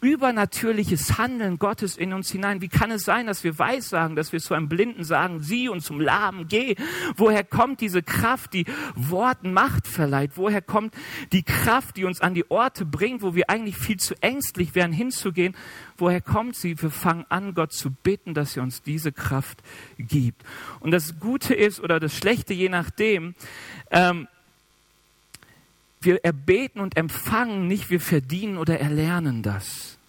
[0.00, 2.60] übernatürliches Handeln Gottes in uns hinein?
[2.60, 5.80] Wie kann es sein, dass wir weissagen, dass wir zu einem Blinden sagen, sieh und
[5.80, 6.76] zum Lahmen geh?
[7.16, 10.36] Woher kommt diese Kraft, die Worten Macht verleiht?
[10.36, 10.94] Woher kommt
[11.32, 14.92] die Kraft, die uns an die Orte bringt, wo wir eigentlich viel zu ängstlich wären,
[14.92, 15.56] hinzugehen?
[16.00, 16.80] Woher kommt sie?
[16.80, 19.62] Wir fangen an, Gott zu bitten, dass er uns diese Kraft
[19.98, 20.42] gibt.
[20.80, 23.34] Und das Gute ist oder das Schlechte, je nachdem,
[23.90, 24.26] ähm,
[26.00, 29.99] wir erbeten und empfangen nicht, wir verdienen oder erlernen das.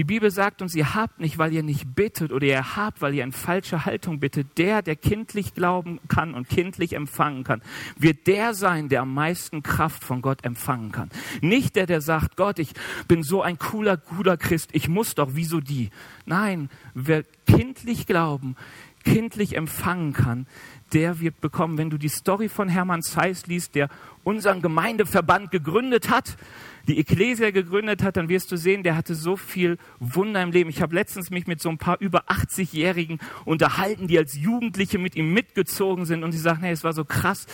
[0.00, 3.14] Die Bibel sagt uns, ihr habt nicht, weil ihr nicht bittet oder ihr habt, weil
[3.14, 4.56] ihr in falscher Haltung bittet.
[4.56, 7.60] Der, der kindlich glauben kann und kindlich empfangen kann,
[7.98, 11.10] wird der sein, der am meisten Kraft von Gott empfangen kann.
[11.42, 12.72] Nicht der, der sagt, Gott, ich
[13.08, 15.90] bin so ein cooler, guter Christ, ich muss doch, wieso die?
[16.24, 18.56] Nein, wer kindlich glauben,
[19.04, 20.46] kindlich empfangen kann,
[20.94, 21.76] der wird bekommen.
[21.76, 23.90] Wenn du die Story von Hermann Zeiss liest, der
[24.24, 26.38] unseren Gemeindeverband gegründet hat,
[26.88, 30.70] die Ekklesia gegründet hat, dann wirst du sehen, der hatte so viel Wunder im Leben.
[30.70, 35.16] Ich habe letztens mich mit so ein paar über 80-Jährigen unterhalten, die als Jugendliche mit
[35.16, 37.46] ihm mitgezogen sind und sie sagen, hey, es war so krass.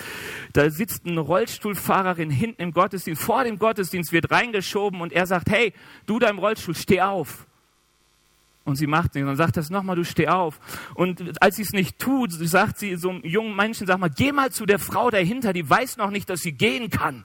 [0.53, 5.51] Da sitzt eine Rollstuhlfahrerin hinten im Gottesdienst, vor dem Gottesdienst wird reingeschoben und er sagt,
[5.51, 5.73] hey,
[6.07, 7.47] du da im Rollstuhl, steh auf.
[8.67, 9.27] Und sie macht nichts.
[9.27, 10.59] Dann sagt das nochmal, du steh auf.
[10.95, 14.33] Und als sie es nicht tut, sagt sie so einem jungen Menschen, sag mal, geh
[14.33, 17.25] mal zu der Frau dahinter, die weiß noch nicht, dass sie gehen kann.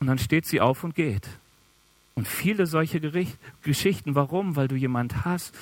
[0.00, 1.28] Und dann steht sie auf und geht.
[2.14, 4.14] Und viele solche Gericht, Geschichten.
[4.14, 4.56] Warum?
[4.56, 5.54] Weil du jemand hast,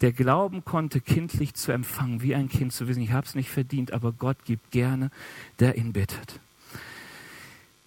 [0.00, 3.50] der glauben konnte, kindlich zu empfangen, wie ein Kind zu wissen, ich habe es nicht
[3.50, 5.10] verdient, aber Gott gibt gerne,
[5.58, 6.38] der ihn bittet.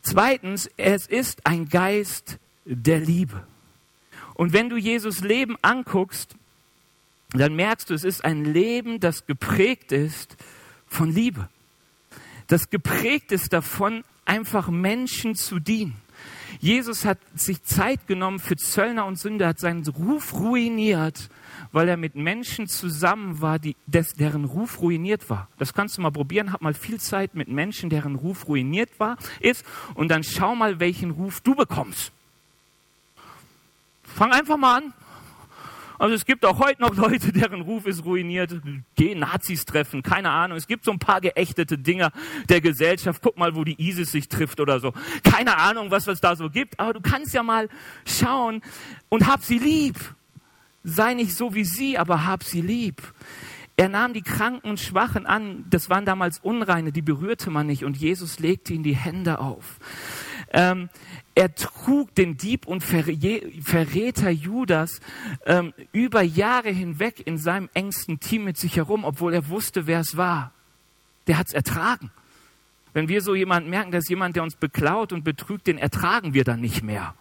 [0.02, 3.45] Zweitens, es ist ein Geist der Liebe.
[4.34, 6.36] Und wenn du Jesus Leben anguckst,
[7.34, 10.36] dann merkst du, es ist ein Leben, das geprägt ist
[10.88, 11.47] von Liebe.
[12.47, 15.95] Das geprägt ist davon, einfach Menschen zu dienen.
[16.59, 21.29] Jesus hat sich Zeit genommen für Zöllner und Sünder, hat seinen Ruf ruiniert,
[21.71, 25.47] weil er mit Menschen zusammen war, die, des, deren Ruf ruiniert war.
[25.57, 26.51] Das kannst du mal probieren.
[26.51, 29.65] Hab mal viel Zeit mit Menschen, deren Ruf ruiniert war, ist,
[29.95, 32.11] und dann schau mal, welchen Ruf du bekommst.
[34.03, 34.93] Fang einfach mal an.
[35.99, 38.55] Also es gibt auch heute noch Leute, deren Ruf ist ruiniert.
[38.95, 40.57] Geh Nazis treffen, keine Ahnung.
[40.57, 42.12] Es gibt so ein paar geächtete Dinger
[42.47, 43.21] der Gesellschaft.
[43.21, 44.93] Guck mal, wo die ISIS sich trifft oder so.
[45.23, 46.79] Keine Ahnung, was es da so gibt.
[46.79, 47.67] Aber du kannst ja mal
[48.05, 48.62] schauen
[49.09, 49.97] und hab sie lieb.
[50.85, 53.01] Sei nicht so wie sie, aber hab sie lieb.
[53.75, 55.65] Er nahm die Kranken und Schwachen an.
[55.69, 57.83] Das waren damals Unreine, die berührte man nicht.
[57.83, 59.79] Und Jesus legte ihnen die Hände auf.
[60.53, 60.89] Ähm,
[61.39, 64.99] er trug den Dieb und Verräter Judas
[65.45, 70.02] ähm, über Jahre hinweg in seinem engsten Team mit sich herum, obwohl er wusste, wer
[70.02, 70.52] es war.
[71.28, 72.12] Der hat es ertragen.
[72.91, 76.43] Wenn wir so jemanden merken, dass jemand, der uns beklaut und betrügt, den ertragen wir
[76.43, 77.15] dann nicht mehr.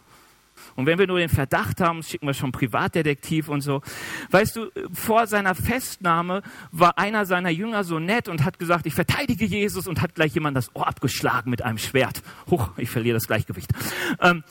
[0.78, 3.82] Und wenn wir nur den Verdacht haben, schicken wir schon Privatdetektiv und so.
[4.30, 8.94] Weißt du, vor seiner Festnahme war einer seiner Jünger so nett und hat gesagt, ich
[8.94, 12.22] verteidige Jesus und hat gleich jemand das Ohr abgeschlagen mit einem Schwert.
[12.48, 13.72] Huch, ich verliere das Gleichgewicht.
[14.20, 14.44] Ähm,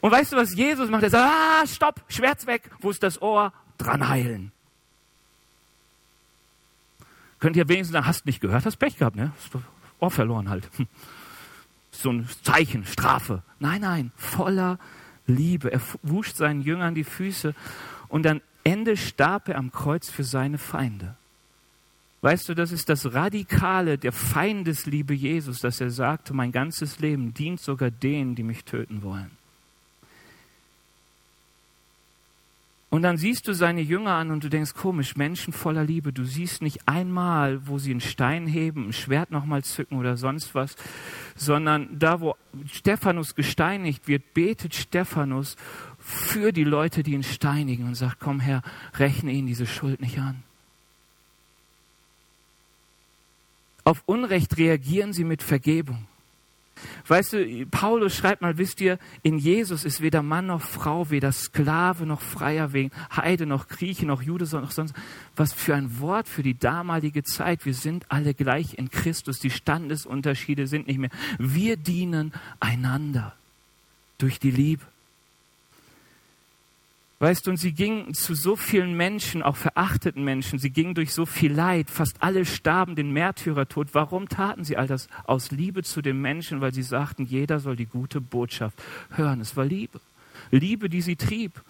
[0.00, 1.04] und weißt du, was Jesus macht?
[1.04, 2.68] Er sagt, ah, stopp, Schwert weg.
[2.80, 3.52] Wo ist das Ohr?
[3.78, 4.50] Dran heilen.
[7.38, 9.30] Könnt ihr wenigstens sagen, hast nicht gehört, hast Pech gehabt, ne?
[10.00, 10.68] Ohr verloren halt.
[11.90, 13.42] So ein Zeichen, Strafe.
[13.58, 14.78] Nein, nein, voller
[15.28, 15.72] Liebe.
[15.72, 17.54] Er wusch seinen Jüngern die Füße
[18.08, 21.14] und am Ende starb er am Kreuz für seine Feinde.
[22.20, 27.32] Weißt du, das ist das Radikale der Feindesliebe Jesus, dass er sagte, mein ganzes Leben
[27.32, 29.37] dient sogar denen, die mich töten wollen.
[32.90, 36.10] Und dann siehst du seine Jünger an und du denkst, komisch, Menschen voller Liebe.
[36.10, 40.54] Du siehst nicht einmal, wo sie einen Stein heben, ein Schwert nochmal zücken oder sonst
[40.54, 40.74] was,
[41.36, 42.34] sondern da, wo
[42.66, 45.56] Stephanus gesteinigt wird, betet Stephanus
[45.98, 48.62] für die Leute, die ihn steinigen und sagt, komm her,
[48.94, 50.42] rechne ihnen diese Schuld nicht an.
[53.84, 56.06] Auf Unrecht reagieren sie mit Vergebung.
[57.06, 61.32] Weißt du, Paulus schreibt mal, wisst ihr, in Jesus ist weder Mann noch Frau, weder
[61.32, 64.94] Sklave noch Freier, wegen Heide noch Grieche noch Jude noch sonst.
[65.36, 67.64] Was für ein Wort für die damalige Zeit.
[67.64, 69.38] Wir sind alle gleich in Christus.
[69.38, 71.10] Die Standesunterschiede sind nicht mehr.
[71.38, 73.34] Wir dienen einander
[74.18, 74.84] durch die Liebe.
[77.20, 81.12] Weißt du, und sie gingen zu so vielen Menschen, auch verachteten Menschen, sie gingen durch
[81.12, 83.92] so viel Leid, fast alle starben den Märtyrertod.
[83.92, 85.08] Warum taten sie all das?
[85.24, 89.40] Aus Liebe zu den Menschen, weil sie sagten, jeder soll die gute Botschaft hören.
[89.40, 90.00] Es war Liebe.
[90.52, 91.60] Liebe, die sie trieb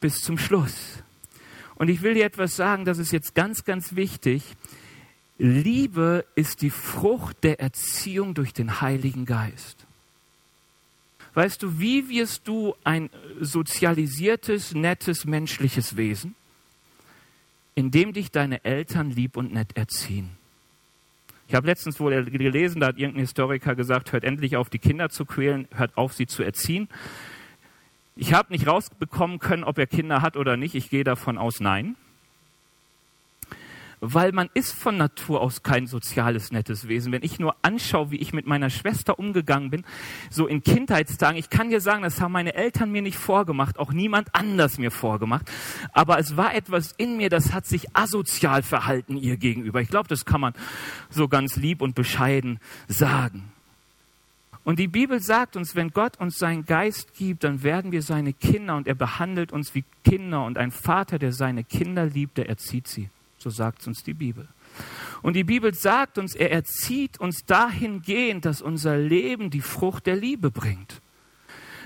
[0.00, 1.02] bis zum Schluss.
[1.74, 4.44] Und ich will dir etwas sagen, das ist jetzt ganz, ganz wichtig.
[5.36, 9.85] Liebe ist die Frucht der Erziehung durch den Heiligen Geist.
[11.36, 16.34] Weißt du, wie wirst du ein sozialisiertes, nettes, menschliches Wesen?
[17.74, 20.30] Indem dich deine Eltern lieb und nett erziehen.
[21.46, 25.10] Ich habe letztens wohl gelesen, da hat irgendein Historiker gesagt, hört endlich auf, die Kinder
[25.10, 26.88] zu quälen, hört auf, sie zu erziehen.
[28.16, 30.74] Ich habe nicht rausbekommen können, ob er Kinder hat oder nicht.
[30.74, 31.96] Ich gehe davon aus, nein
[34.00, 37.12] weil man ist von Natur aus kein soziales, nettes Wesen.
[37.12, 39.84] Wenn ich nur anschaue, wie ich mit meiner Schwester umgegangen bin,
[40.30, 43.92] so in Kindheitstagen, ich kann dir sagen, das haben meine Eltern mir nicht vorgemacht, auch
[43.92, 45.50] niemand anders mir vorgemacht,
[45.92, 49.80] aber es war etwas in mir, das hat sich asozial verhalten ihr gegenüber.
[49.80, 50.54] Ich glaube, das kann man
[51.10, 53.52] so ganz lieb und bescheiden sagen.
[54.66, 58.32] Und die Bibel sagt uns, wenn Gott uns seinen Geist gibt, dann werden wir seine
[58.32, 62.48] Kinder und er behandelt uns wie Kinder und ein Vater, der seine Kinder liebt, der
[62.48, 63.08] erzieht sie.
[63.46, 64.48] So sagt uns die Bibel.
[65.22, 70.16] Und die Bibel sagt uns, er erzieht uns dahingehend, dass unser Leben die Frucht der
[70.16, 71.00] Liebe bringt.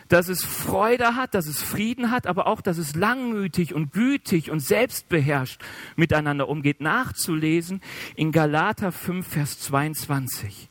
[0.09, 4.51] Dass es Freude hat, dass es Frieden hat, aber auch, dass es langmütig und gütig
[4.51, 5.61] und selbstbeherrscht
[5.96, 6.81] miteinander umgeht.
[6.81, 7.83] Nachzulesen
[8.16, 10.70] in Galater 5, Vers 22.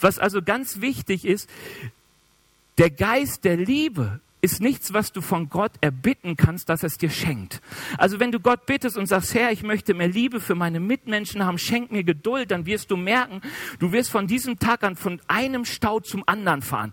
[0.00, 1.50] Was also ganz wichtig ist,
[2.78, 6.98] der Geist der Liebe ist nichts, was du von Gott erbitten kannst, dass er es
[6.98, 7.60] dir schenkt.
[7.98, 11.44] Also wenn du Gott bittest und sagst, Herr, ich möchte mehr Liebe für meine Mitmenschen
[11.44, 13.40] haben, schenk mir Geduld, dann wirst du merken,
[13.78, 16.92] du wirst von diesem Tag an von einem Stau zum anderen fahren.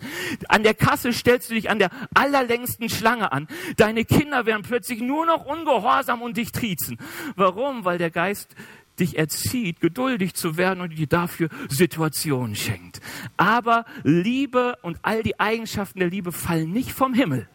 [0.49, 3.47] An der Kasse stellst du dich an der allerlängsten Schlange an.
[3.77, 6.97] Deine Kinder werden plötzlich nur noch ungehorsam und dich triezen.
[7.35, 7.85] Warum?
[7.85, 8.55] Weil der Geist
[8.99, 13.01] dich erzieht, geduldig zu werden und dir dafür Situationen schenkt.
[13.37, 17.47] Aber Liebe und all die Eigenschaften der Liebe fallen nicht vom Himmel.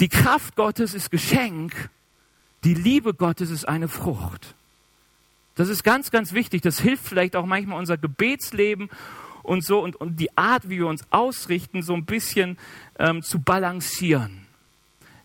[0.00, 1.90] Die Kraft Gottes ist Geschenk,
[2.64, 4.54] die Liebe Gottes ist eine Frucht.
[5.54, 6.62] Das ist ganz, ganz wichtig.
[6.62, 8.90] Das hilft vielleicht auch manchmal unser Gebetsleben
[9.42, 12.58] und so und, und die Art, wie wir uns ausrichten, so ein bisschen
[12.98, 14.45] ähm, zu balancieren.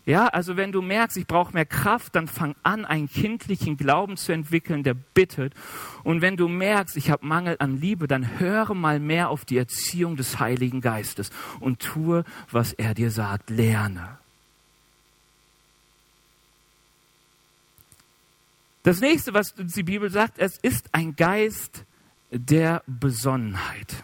[0.04, 4.16] Ja, also wenn du merkst, ich brauche mehr Kraft, dann fang an, einen kindlichen Glauben
[4.16, 5.54] zu entwickeln, der bittet.
[6.02, 9.58] Und wenn du merkst, ich habe Mangel an Liebe, dann höre mal mehr auf die
[9.58, 13.50] Erziehung des Heiligen Geistes und tue, was er dir sagt.
[13.50, 14.18] Lerne.
[18.82, 21.84] Das nächste, was die Bibel sagt, es ist ein Geist
[22.32, 24.02] der Besonnenheit.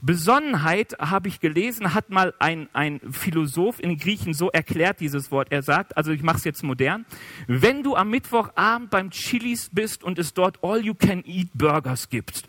[0.00, 5.48] Besonnenheit, habe ich gelesen, hat mal ein, ein Philosoph in Griechen so erklärt, dieses Wort.
[5.50, 7.04] Er sagt, also ich mache es jetzt modern,
[7.46, 12.44] wenn du am Mittwochabend beim Chilis bist und es dort All-You-Can-Eat-Burgers gibt,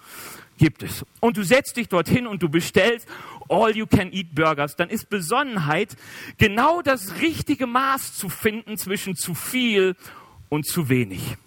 [0.58, 3.08] gibt es, und du setzt dich dorthin und du bestellst
[3.48, 5.96] All-You-Can-Eat-Burgers, dann ist Besonnenheit
[6.38, 9.96] genau das richtige Maß zu finden zwischen zu viel
[10.50, 11.38] und zu wenig.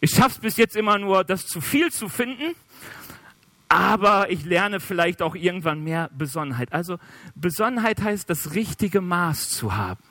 [0.00, 2.54] Ich schaffe es bis jetzt immer nur, das zu viel zu finden
[3.68, 6.72] aber ich lerne vielleicht auch irgendwann mehr Besonnenheit.
[6.72, 6.98] Also
[7.34, 10.02] Besonnenheit heißt, das richtige Maß zu haben,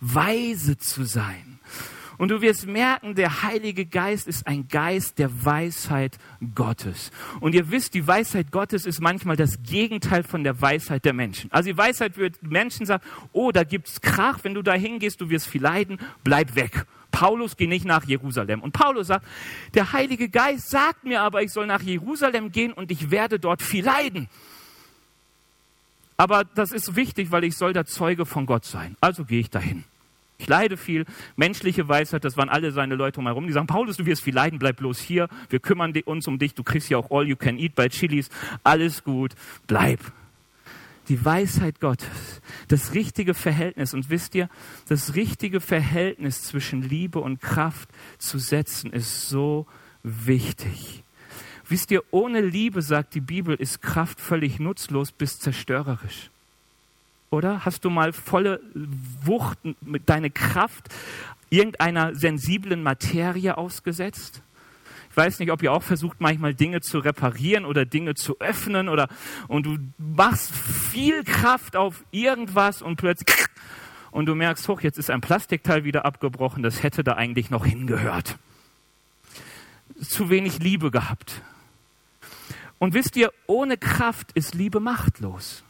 [0.00, 1.58] weise zu sein.
[2.18, 6.16] Und du wirst merken, der Heilige Geist ist ein Geist der Weisheit
[6.54, 7.10] Gottes.
[7.40, 11.52] Und ihr wisst, die Weisheit Gottes ist manchmal das Gegenteil von der Weisheit der Menschen.
[11.52, 15.28] Also die Weisheit wird Menschen sagen, oh, da gibt's Krach, wenn du da hingehst, du
[15.28, 16.86] wirst viel leiden, bleib weg.
[17.16, 18.60] Paulus, geh nicht nach Jerusalem.
[18.60, 19.24] Und Paulus sagt,
[19.72, 23.62] der Heilige Geist sagt mir aber, ich soll nach Jerusalem gehen und ich werde dort
[23.62, 24.28] viel leiden.
[26.18, 28.98] Aber das ist wichtig, weil ich soll der Zeuge von Gott sein.
[29.00, 29.84] Also gehe ich dahin.
[30.36, 31.06] Ich leide viel.
[31.36, 33.46] Menschliche Weisheit, das waren alle seine Leute umherum.
[33.46, 35.28] Die sagen, Paulus, du wirst viel leiden, bleib bloß hier.
[35.48, 36.52] Wir kümmern uns um dich.
[36.52, 38.28] Du kriegst ja auch all you can eat bei Chilis.
[38.62, 39.32] Alles gut.
[39.66, 40.00] Bleib
[41.08, 43.94] die Weisheit Gottes, das richtige Verhältnis.
[43.94, 44.48] Und wisst ihr,
[44.88, 47.88] das richtige Verhältnis zwischen Liebe und Kraft
[48.18, 49.66] zu setzen, ist so
[50.02, 51.02] wichtig.
[51.68, 56.30] Wisst ihr, ohne Liebe, sagt die Bibel, ist Kraft völlig nutzlos bis zerstörerisch.
[57.30, 57.64] Oder?
[57.64, 58.60] Hast du mal volle
[59.24, 60.88] Wucht mit deiner Kraft
[61.50, 64.42] irgendeiner sensiblen Materie ausgesetzt?
[65.16, 68.90] Ich weiß nicht, ob ihr auch versucht, manchmal Dinge zu reparieren oder Dinge zu öffnen
[68.90, 69.08] oder
[69.48, 73.34] und du machst viel Kraft auf irgendwas und plötzlich
[74.10, 77.64] und du merkst, hoch, jetzt ist ein Plastikteil wieder abgebrochen, das hätte da eigentlich noch
[77.64, 78.36] hingehört.
[80.02, 81.40] Zu wenig Liebe gehabt.
[82.78, 85.64] Und wisst ihr, ohne Kraft ist Liebe machtlos.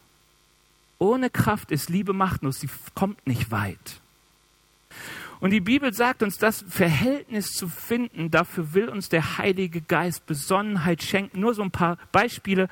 [0.98, 4.00] Ohne Kraft ist Liebe machtlos, sie kommt nicht weit.
[5.40, 10.27] Und die Bibel sagt uns, das Verhältnis zu finden, dafür will uns der Heilige Geist
[10.27, 11.40] Besonnenheit schenken.
[11.40, 12.68] Nur so ein paar Beispiele.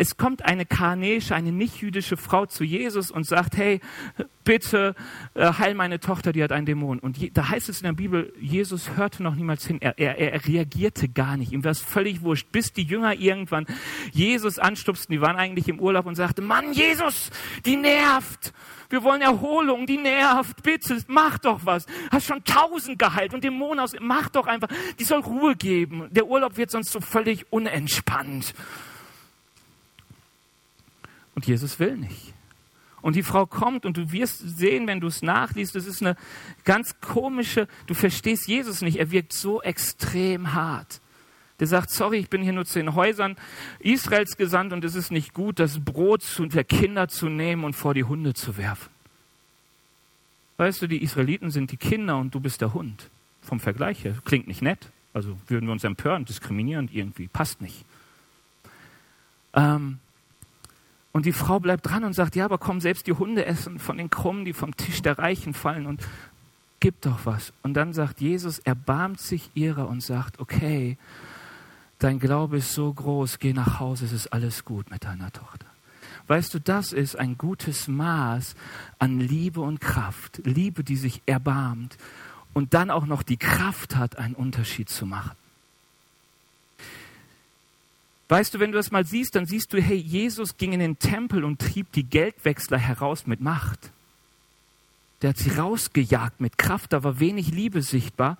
[0.00, 3.82] Es kommt eine karnäische, eine nicht-jüdische Frau zu Jesus und sagt, hey,
[4.44, 4.94] bitte
[5.34, 7.00] äh, heil meine Tochter, die hat einen Dämon.
[7.00, 10.46] Und da heißt es in der Bibel, Jesus hörte noch niemals hin, er, er, er
[10.46, 13.66] reagierte gar nicht, ihm war es völlig wurscht, bis die Jünger irgendwann
[14.10, 17.28] Jesus anstupsten, die waren eigentlich im Urlaub und sagten, Mann, Jesus,
[17.66, 18.54] die nervt.
[18.88, 20.62] Wir wollen Erholung, die nervt.
[20.62, 21.84] Bitte, mach doch was.
[22.10, 23.92] Hast schon tausend geheilt und Dämonen aus.
[24.00, 24.68] Mach doch einfach.
[24.98, 26.08] Die soll Ruhe geben.
[26.10, 28.54] Der Urlaub wird sonst so völlig unentspannt.
[31.40, 32.34] Und Jesus will nicht.
[33.00, 36.16] Und die Frau kommt und du wirst sehen, wenn du es nachliest, das ist eine
[36.66, 38.98] ganz komische, du verstehst Jesus nicht.
[38.98, 41.00] Er wirkt so extrem hart
[41.60, 43.36] der sagt, sorry, ich bin hier nur zu den Häusern
[43.80, 47.92] Israels gesandt und es ist nicht gut, das Brot der Kinder zu nehmen und vor
[47.92, 48.88] die Hunde zu werfen.
[50.56, 53.10] Weißt du, die Israeliten sind die Kinder und du bist der Hund.
[53.42, 54.14] Vom Vergleich her.
[54.24, 54.88] Klingt nicht nett.
[55.12, 57.28] Also würden wir uns empören, diskriminierend irgendwie.
[57.28, 57.84] Passt nicht.
[59.52, 59.98] Ähm,
[61.12, 63.96] und die Frau bleibt dran und sagt, ja, aber komm, selbst die Hunde essen von
[63.96, 66.06] den Krummen, die vom Tisch der Reichen fallen und
[66.78, 67.52] gib doch was.
[67.62, 70.98] Und dann sagt Jesus, erbarmt sich ihrer und sagt, okay,
[71.98, 75.66] dein Glaube ist so groß, geh nach Hause, es ist alles gut mit deiner Tochter.
[76.28, 78.54] Weißt du, das ist ein gutes Maß
[79.00, 80.40] an Liebe und Kraft.
[80.44, 81.98] Liebe, die sich erbarmt
[82.52, 85.39] und dann auch noch die Kraft hat, einen Unterschied zu machen.
[88.30, 91.00] Weißt du, wenn du das mal siehst, dann siehst du, hey, Jesus ging in den
[91.00, 93.90] Tempel und trieb die Geldwechsler heraus mit Macht.
[95.20, 98.38] Der hat sie rausgejagt mit Kraft, da war wenig Liebe sichtbar.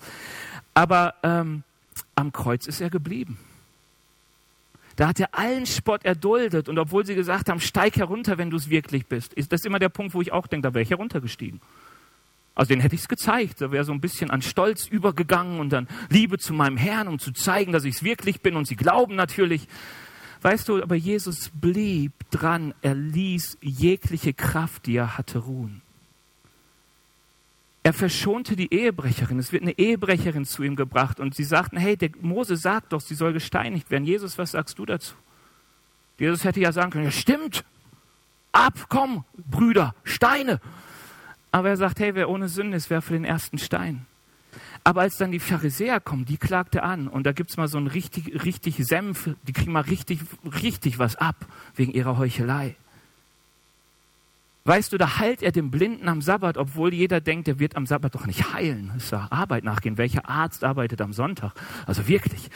[0.74, 1.64] Aber ähm,
[2.14, 3.36] am Kreuz ist er geblieben.
[4.94, 6.68] Da hat er allen Spott erduldet.
[6.68, 9.80] Und obwohl sie gesagt haben, steig herunter, wenn du es wirklich bist, ist das immer
[9.80, 11.60] der Punkt, wo ich auch denke, da wäre ich heruntergestiegen.
[12.54, 13.60] Also den hätte ich es gezeigt.
[13.60, 17.18] Da wäre so ein bisschen an Stolz übergegangen und dann Liebe zu meinem Herrn, um
[17.18, 18.56] zu zeigen, dass ich es wirklich bin.
[18.56, 19.68] Und sie glauben natürlich.
[20.42, 22.74] Weißt du, aber Jesus blieb dran.
[22.82, 25.82] Er ließ jegliche Kraft, die er hatte, ruhen.
[27.82, 29.38] Er verschonte die Ehebrecherin.
[29.38, 33.00] Es wird eine Ehebrecherin zu ihm gebracht und sie sagten, hey, der Mose sagt doch,
[33.00, 34.04] sie soll gesteinigt werden.
[34.04, 35.14] Jesus, was sagst du dazu?
[36.18, 37.64] Jesus hätte ja sagen können, ja stimmt,
[38.52, 40.60] ab, komm, Brüder, Steine.
[41.52, 44.06] Aber er sagt, hey, wer ohne Sünde ist, wer für den ersten Stein.
[44.82, 47.78] Aber als dann die Pharisäer kommen, die klagte an und da gibt es mal so
[47.78, 50.20] ein richtig, richtig Senf, die kriegen mal richtig,
[50.62, 51.36] richtig was ab
[51.74, 52.76] wegen ihrer Heuchelei.
[54.64, 57.86] Weißt du, da heilt er den Blinden am Sabbat, obwohl jeder denkt, er wird am
[57.86, 58.90] Sabbat doch nicht heilen.
[58.94, 59.96] Das ist ja Arbeit nachgehen.
[59.96, 61.52] Welcher Arzt arbeitet am Sonntag?
[61.86, 62.50] Also wirklich.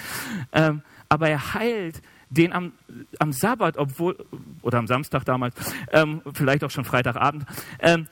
[0.52, 2.72] Ähm, aber er heilt den am,
[3.18, 4.16] am Sabbat, obwohl,
[4.62, 5.54] oder am Samstag damals,
[5.92, 7.46] ähm, vielleicht auch schon Freitagabend.
[7.80, 8.06] Ähm,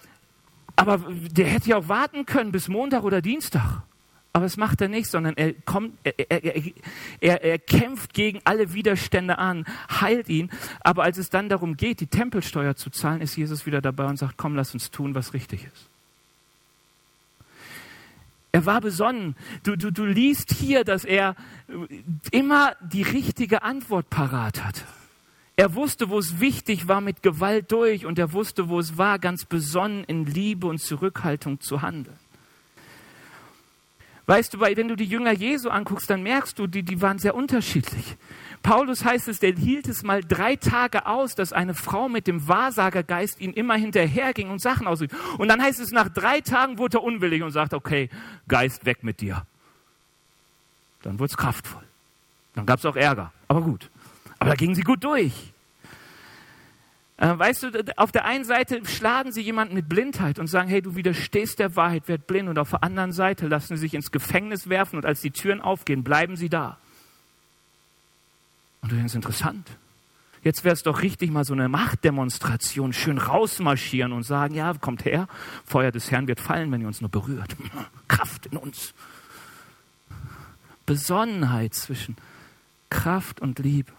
[0.83, 3.83] aber der hätte ja auch warten können bis Montag oder Dienstag.
[4.35, 6.63] Aber es macht er nicht, sondern er kommt, er, er,
[7.21, 9.67] er, er, kämpft gegen alle Widerstände an,
[10.01, 10.51] heilt ihn.
[10.81, 14.17] Aber als es dann darum geht, die Tempelsteuer zu zahlen, ist Jesus wieder dabei und
[14.17, 15.89] sagt, komm, lass uns tun, was richtig ist.
[18.53, 19.37] Er war besonnen.
[19.65, 21.37] Du, du, du liest hier, dass er
[22.31, 24.85] immer die richtige Antwort parat hat.
[25.63, 29.21] Er wusste, wo es wichtig war, mit Gewalt durch und er wusste, wo es war,
[29.21, 32.19] ganz besonnen in Liebe und Zurückhaltung zu handeln.
[34.27, 37.37] Weißt du, wenn du die Jünger Jesu anguckst, dann merkst du, die, die waren sehr
[37.37, 38.17] unterschiedlich.
[38.65, 42.49] Paulus heißt es, der hielt es mal drei Tage aus, dass eine Frau mit dem
[42.49, 45.13] Wahrsagergeist ihm immer hinterherging und Sachen ausrief.
[45.39, 48.11] Und dann heißt es, nach drei Tagen wurde er unwillig und sagt, okay,
[48.49, 49.47] Geist weg mit dir.
[51.03, 51.85] Dann wurde es kraftvoll.
[52.57, 53.33] Dann gab es auch Ärger.
[53.47, 53.89] Aber gut.
[54.41, 55.52] Aber da gingen sie gut durch.
[57.23, 60.83] Äh, weißt du, auf der einen Seite schlagen sie jemanden mit Blindheit und sagen, hey,
[60.83, 62.49] du widerstehst der Wahrheit, werd blind.
[62.49, 65.61] Und auf der anderen Seite lassen sie sich ins Gefängnis werfen und als die Türen
[65.61, 66.79] aufgehen, bleiben sie da.
[68.81, 69.69] Und du denkst, interessant.
[70.43, 75.05] Jetzt wäre es doch richtig, mal so eine Machtdemonstration schön rausmarschieren und sagen, ja, kommt
[75.05, 75.29] her,
[75.65, 77.55] Feuer des Herrn wird fallen, wenn ihr uns nur berührt.
[78.09, 78.95] Kraft in uns.
[80.87, 82.17] Besonnenheit zwischen
[82.91, 83.93] Kraft und Liebe.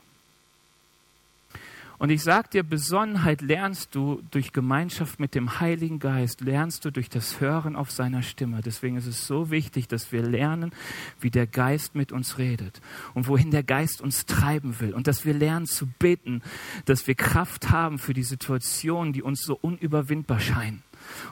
[2.00, 6.92] Und ich sage dir, Besonnenheit lernst du durch Gemeinschaft mit dem Heiligen Geist, lernst du
[6.92, 8.62] durch das Hören auf seiner Stimme.
[8.62, 10.72] Deswegen ist es so wichtig, dass wir lernen,
[11.20, 12.82] wie der Geist mit uns redet
[13.14, 14.94] und wohin der Geist uns treiben will.
[14.94, 16.42] Und dass wir lernen zu beten,
[16.86, 20.84] dass wir Kraft haben für die Situationen, die uns so unüberwindbar scheinen.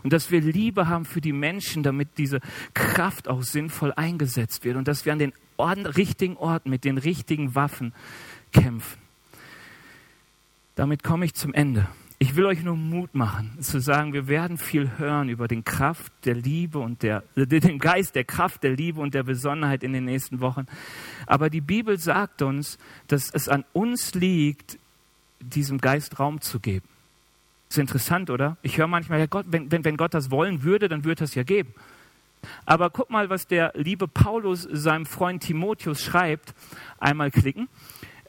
[0.03, 2.39] Und dass wir Liebe haben für die Menschen, damit diese
[2.73, 4.77] Kraft auch sinnvoll eingesetzt wird.
[4.77, 7.93] Und dass wir an den richtigen Orten mit den richtigen Waffen
[8.51, 8.99] kämpfen.
[10.81, 11.87] Damit komme ich zum Ende.
[12.17, 16.11] Ich will euch nur Mut machen, zu sagen, wir werden viel hören über den Kraft
[16.25, 20.05] der Liebe und der, den Geist der Kraft der Liebe und der Besonnenheit in den
[20.05, 20.65] nächsten Wochen.
[21.27, 24.79] Aber die Bibel sagt uns, dass es an uns liegt,
[25.39, 26.87] diesem Geist Raum zu geben.
[27.69, 28.57] Ist interessant, oder?
[28.63, 31.35] Ich höre manchmal, ja Gott, wenn, wenn, wenn Gott das wollen würde, dann würde es
[31.35, 31.75] ja geben.
[32.65, 36.55] Aber guck mal, was der liebe Paulus seinem Freund Timotheus schreibt.
[36.97, 37.69] Einmal klicken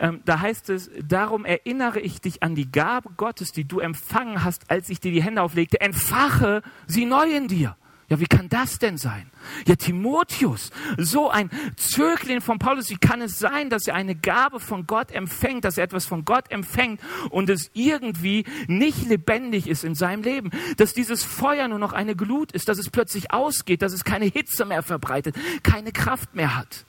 [0.03, 4.42] ähm, da heißt es, darum erinnere ich dich an die Gabe Gottes, die du empfangen
[4.42, 5.80] hast, als ich dir die Hände auflegte.
[5.80, 7.76] Entfache sie neu in dir.
[8.09, 9.30] Ja, wie kann das denn sein?
[9.64, 14.59] Ja, Timotheus, so ein Zögling von Paulus, wie kann es sein, dass er eine Gabe
[14.59, 17.00] von Gott empfängt, dass er etwas von Gott empfängt
[17.30, 20.50] und es irgendwie nicht lebendig ist in seinem Leben?
[20.78, 24.26] Dass dieses Feuer nur noch eine Glut ist, dass es plötzlich ausgeht, dass es keine
[24.26, 26.84] Hitze mehr verbreitet, keine Kraft mehr hat.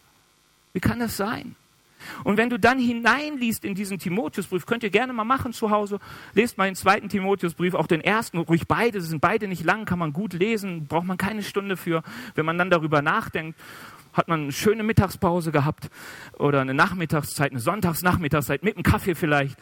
[0.73, 1.55] Wie kann das sein?
[2.23, 5.99] Und wenn du dann hineinliest in diesen Timotheusbrief, könnt ihr gerne mal machen zu Hause,
[6.33, 9.99] lest mal den zweiten Timotheusbrief, auch den ersten, ruhig beide, sind beide nicht lang, kann
[9.99, 12.03] man gut lesen, braucht man keine Stunde für.
[12.35, 13.59] Wenn man dann darüber nachdenkt,
[14.13, 15.89] hat man eine schöne Mittagspause gehabt
[16.37, 19.57] oder eine Nachmittagszeit, eine Sonntagsnachmittagszeit mit einem Kaffee vielleicht.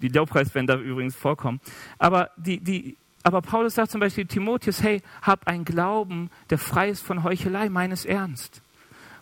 [0.00, 1.60] Die Lobpreis werden da übrigens vorkommen.
[1.98, 6.90] Aber die, die, aber Paulus sagt zum Beispiel Timotheus, hey, hab einen Glauben, der frei
[6.90, 8.63] ist von Heuchelei, meines Ernst.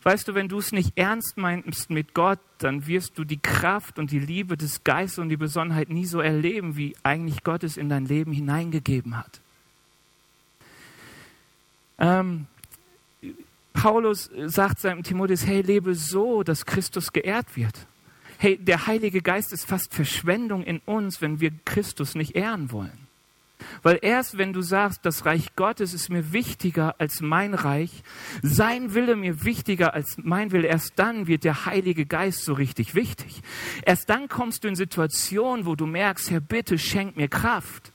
[0.04, 3.98] Weißt du, wenn du es nicht ernst meinst mit Gott, dann wirst du die Kraft
[3.98, 7.76] und die Liebe des Geistes und die Besonnenheit nie so erleben, wie eigentlich Gott es
[7.76, 9.40] in dein Leben hineingegeben hat.
[11.98, 12.46] Ähm,
[13.72, 17.86] Paulus sagt seinem Timotheus, hey, lebe so, dass Christus geehrt wird.
[18.38, 23.01] Hey, der Heilige Geist ist fast Verschwendung in uns, wenn wir Christus nicht ehren wollen.
[23.82, 28.02] Weil erst wenn du sagst, das Reich Gottes ist mir wichtiger als mein Reich,
[28.42, 32.94] sein Wille mir wichtiger als mein Wille, erst dann wird der Heilige Geist so richtig
[32.94, 33.42] wichtig.
[33.84, 37.92] Erst dann kommst du in Situationen, wo du merkst, Herr, bitte schenk mir Kraft.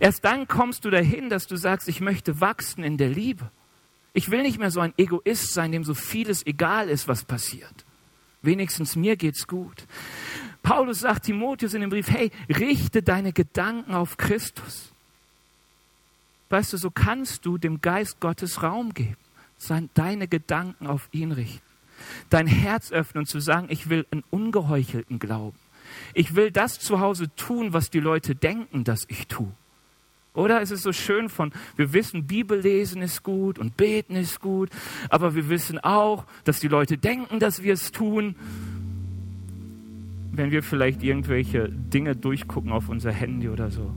[0.00, 3.50] Erst dann kommst du dahin, dass du sagst, ich möchte wachsen in der Liebe.
[4.12, 7.84] Ich will nicht mehr so ein Egoist sein, dem so vieles egal ist, was passiert.
[8.42, 9.86] Wenigstens mir geht's gut.
[10.62, 14.93] Paulus sagt Timotheus in dem Brief, hey, richte deine Gedanken auf Christus.
[16.50, 19.16] Weißt du, so kannst du dem Geist Gottes Raum geben,
[19.94, 21.62] deine Gedanken auf ihn richten,
[22.30, 25.58] dein Herz öffnen und zu sagen, ich will einen ungeheuchelten Glauben.
[26.14, 29.52] Ich will das zu Hause tun, was die Leute denken, dass ich tue.
[30.34, 34.40] Oder es ist so schön von, wir wissen, Bibel lesen ist gut und beten ist
[34.40, 34.68] gut,
[35.08, 38.34] aber wir wissen auch, dass die Leute denken, dass wir es tun.
[40.32, 43.94] Wenn wir vielleicht irgendwelche Dinge durchgucken auf unser Handy oder so.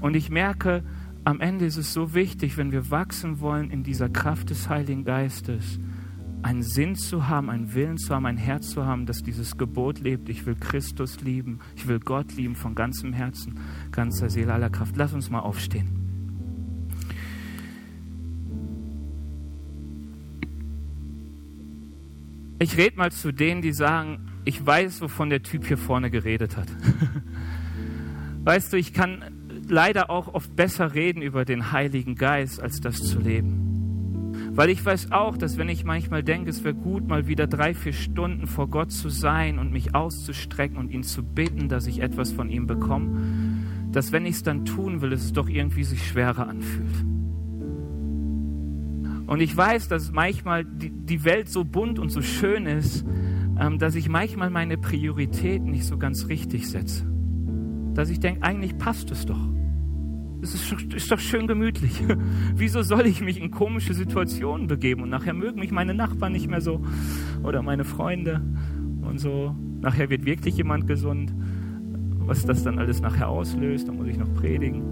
[0.00, 0.82] Und ich merke,
[1.24, 5.04] am Ende ist es so wichtig, wenn wir wachsen wollen in dieser Kraft des Heiligen
[5.04, 5.78] Geistes,
[6.42, 10.00] einen Sinn zu haben, einen Willen zu haben, ein Herz zu haben, das dieses Gebot
[10.00, 10.30] lebt.
[10.30, 13.60] Ich will Christus lieben, ich will Gott lieben von ganzem Herzen,
[13.92, 14.96] ganzer Seele, aller Kraft.
[14.96, 16.00] Lass uns mal aufstehen.
[22.58, 26.56] Ich rede mal zu denen, die sagen, ich weiß, wovon der Typ hier vorne geredet
[26.56, 26.68] hat.
[28.44, 29.39] weißt du, ich kann
[29.70, 33.70] leider auch oft besser reden über den Heiligen Geist, als das zu leben.
[34.52, 37.72] Weil ich weiß auch, dass wenn ich manchmal denke, es wäre gut, mal wieder drei,
[37.72, 42.00] vier Stunden vor Gott zu sein und mich auszustrecken und ihn zu bitten, dass ich
[42.00, 43.20] etwas von ihm bekomme,
[43.92, 47.04] dass wenn ich es dann tun will, es doch irgendwie sich schwerer anfühlt.
[49.26, 53.04] Und ich weiß, dass manchmal die, Welt so bunt und so schön ist,
[53.60, 57.06] ähm, dass ich manchmal meine Prioritäten nicht so ganz richtig setze.
[57.94, 59.38] Dass ich denke, eigentlich passt es doch.
[60.42, 62.02] Es ist, ist, doch schön gemütlich.
[62.54, 66.48] Wieso soll ich mich in komische Situationen begeben und nachher mögen mich meine Nachbarn nicht
[66.48, 66.82] mehr so
[67.42, 68.40] oder meine Freunde
[69.02, 69.54] und so.
[69.80, 71.34] Nachher wird wirklich jemand gesund.
[72.18, 74.82] Was das dann alles nachher auslöst, da muss ich noch predigen.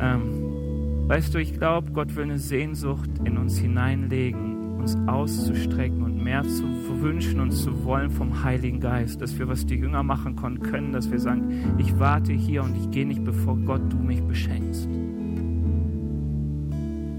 [0.00, 6.09] Ähm, weißt du, ich glaube, Gott will eine Sehnsucht in uns hineinlegen uns auszustrecken und
[6.22, 6.64] mehr zu
[7.00, 10.92] wünschen und zu wollen vom Heiligen Geist, dass wir, was die Jünger machen konnten, können,
[10.92, 14.88] dass wir sagen, ich warte hier und ich gehe nicht, bevor Gott du mich beschenkst.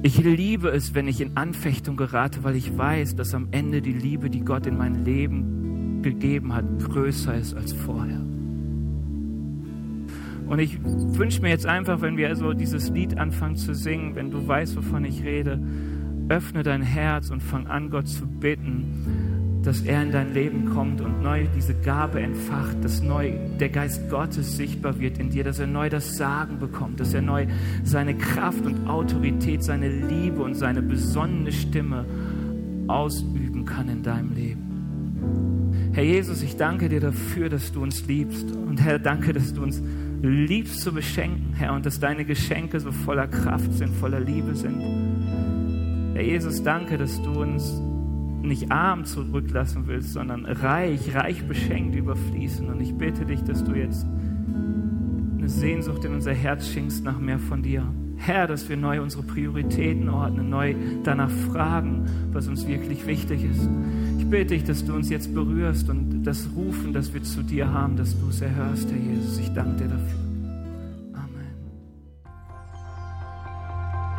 [0.03, 3.93] Ich liebe es, wenn ich in Anfechtung gerate, weil ich weiß, dass am Ende die
[3.93, 8.21] Liebe, die Gott in mein Leben gegeben hat, größer ist als vorher.
[10.47, 14.31] Und ich wünsche mir jetzt einfach, wenn wir so dieses Lied anfangen zu singen, wenn
[14.31, 15.61] du weißt, wovon ich rede,
[16.31, 21.01] öffne dein Herz und fang an, Gott zu bitten, dass er in dein Leben kommt
[21.01, 25.59] und neu diese Gabe entfacht, dass neu der Geist Gottes sichtbar wird in dir, dass
[25.59, 27.47] er neu das Sagen bekommt, dass er neu
[27.83, 32.05] seine Kraft und Autorität, seine Liebe und seine besonnene Stimme
[32.87, 35.91] ausüben kann in deinem Leben.
[35.91, 38.55] Herr Jesus, ich danke dir dafür, dass du uns liebst.
[38.55, 39.83] Und Herr, danke, dass du uns
[40.21, 45.10] liebst zu beschenken, Herr, und dass deine Geschenke so voller Kraft sind, voller Liebe sind.
[46.13, 47.81] Herr Jesus, danke, dass du uns
[48.41, 52.67] nicht arm zurücklassen willst, sondern reich, reich beschenkt überfließen.
[52.67, 54.05] Und ich bitte dich, dass du jetzt
[55.37, 57.85] eine Sehnsucht in unser Herz schenkst nach mehr von dir.
[58.17, 63.67] Herr, dass wir neu unsere Prioritäten ordnen, neu danach fragen, was uns wirklich wichtig ist.
[64.19, 67.71] Ich bitte dich, dass du uns jetzt berührst und das Rufen, das wir zu dir
[67.71, 69.39] haben, dass du es erhörst, Herr Jesus.
[69.39, 70.30] Ich danke dir dafür.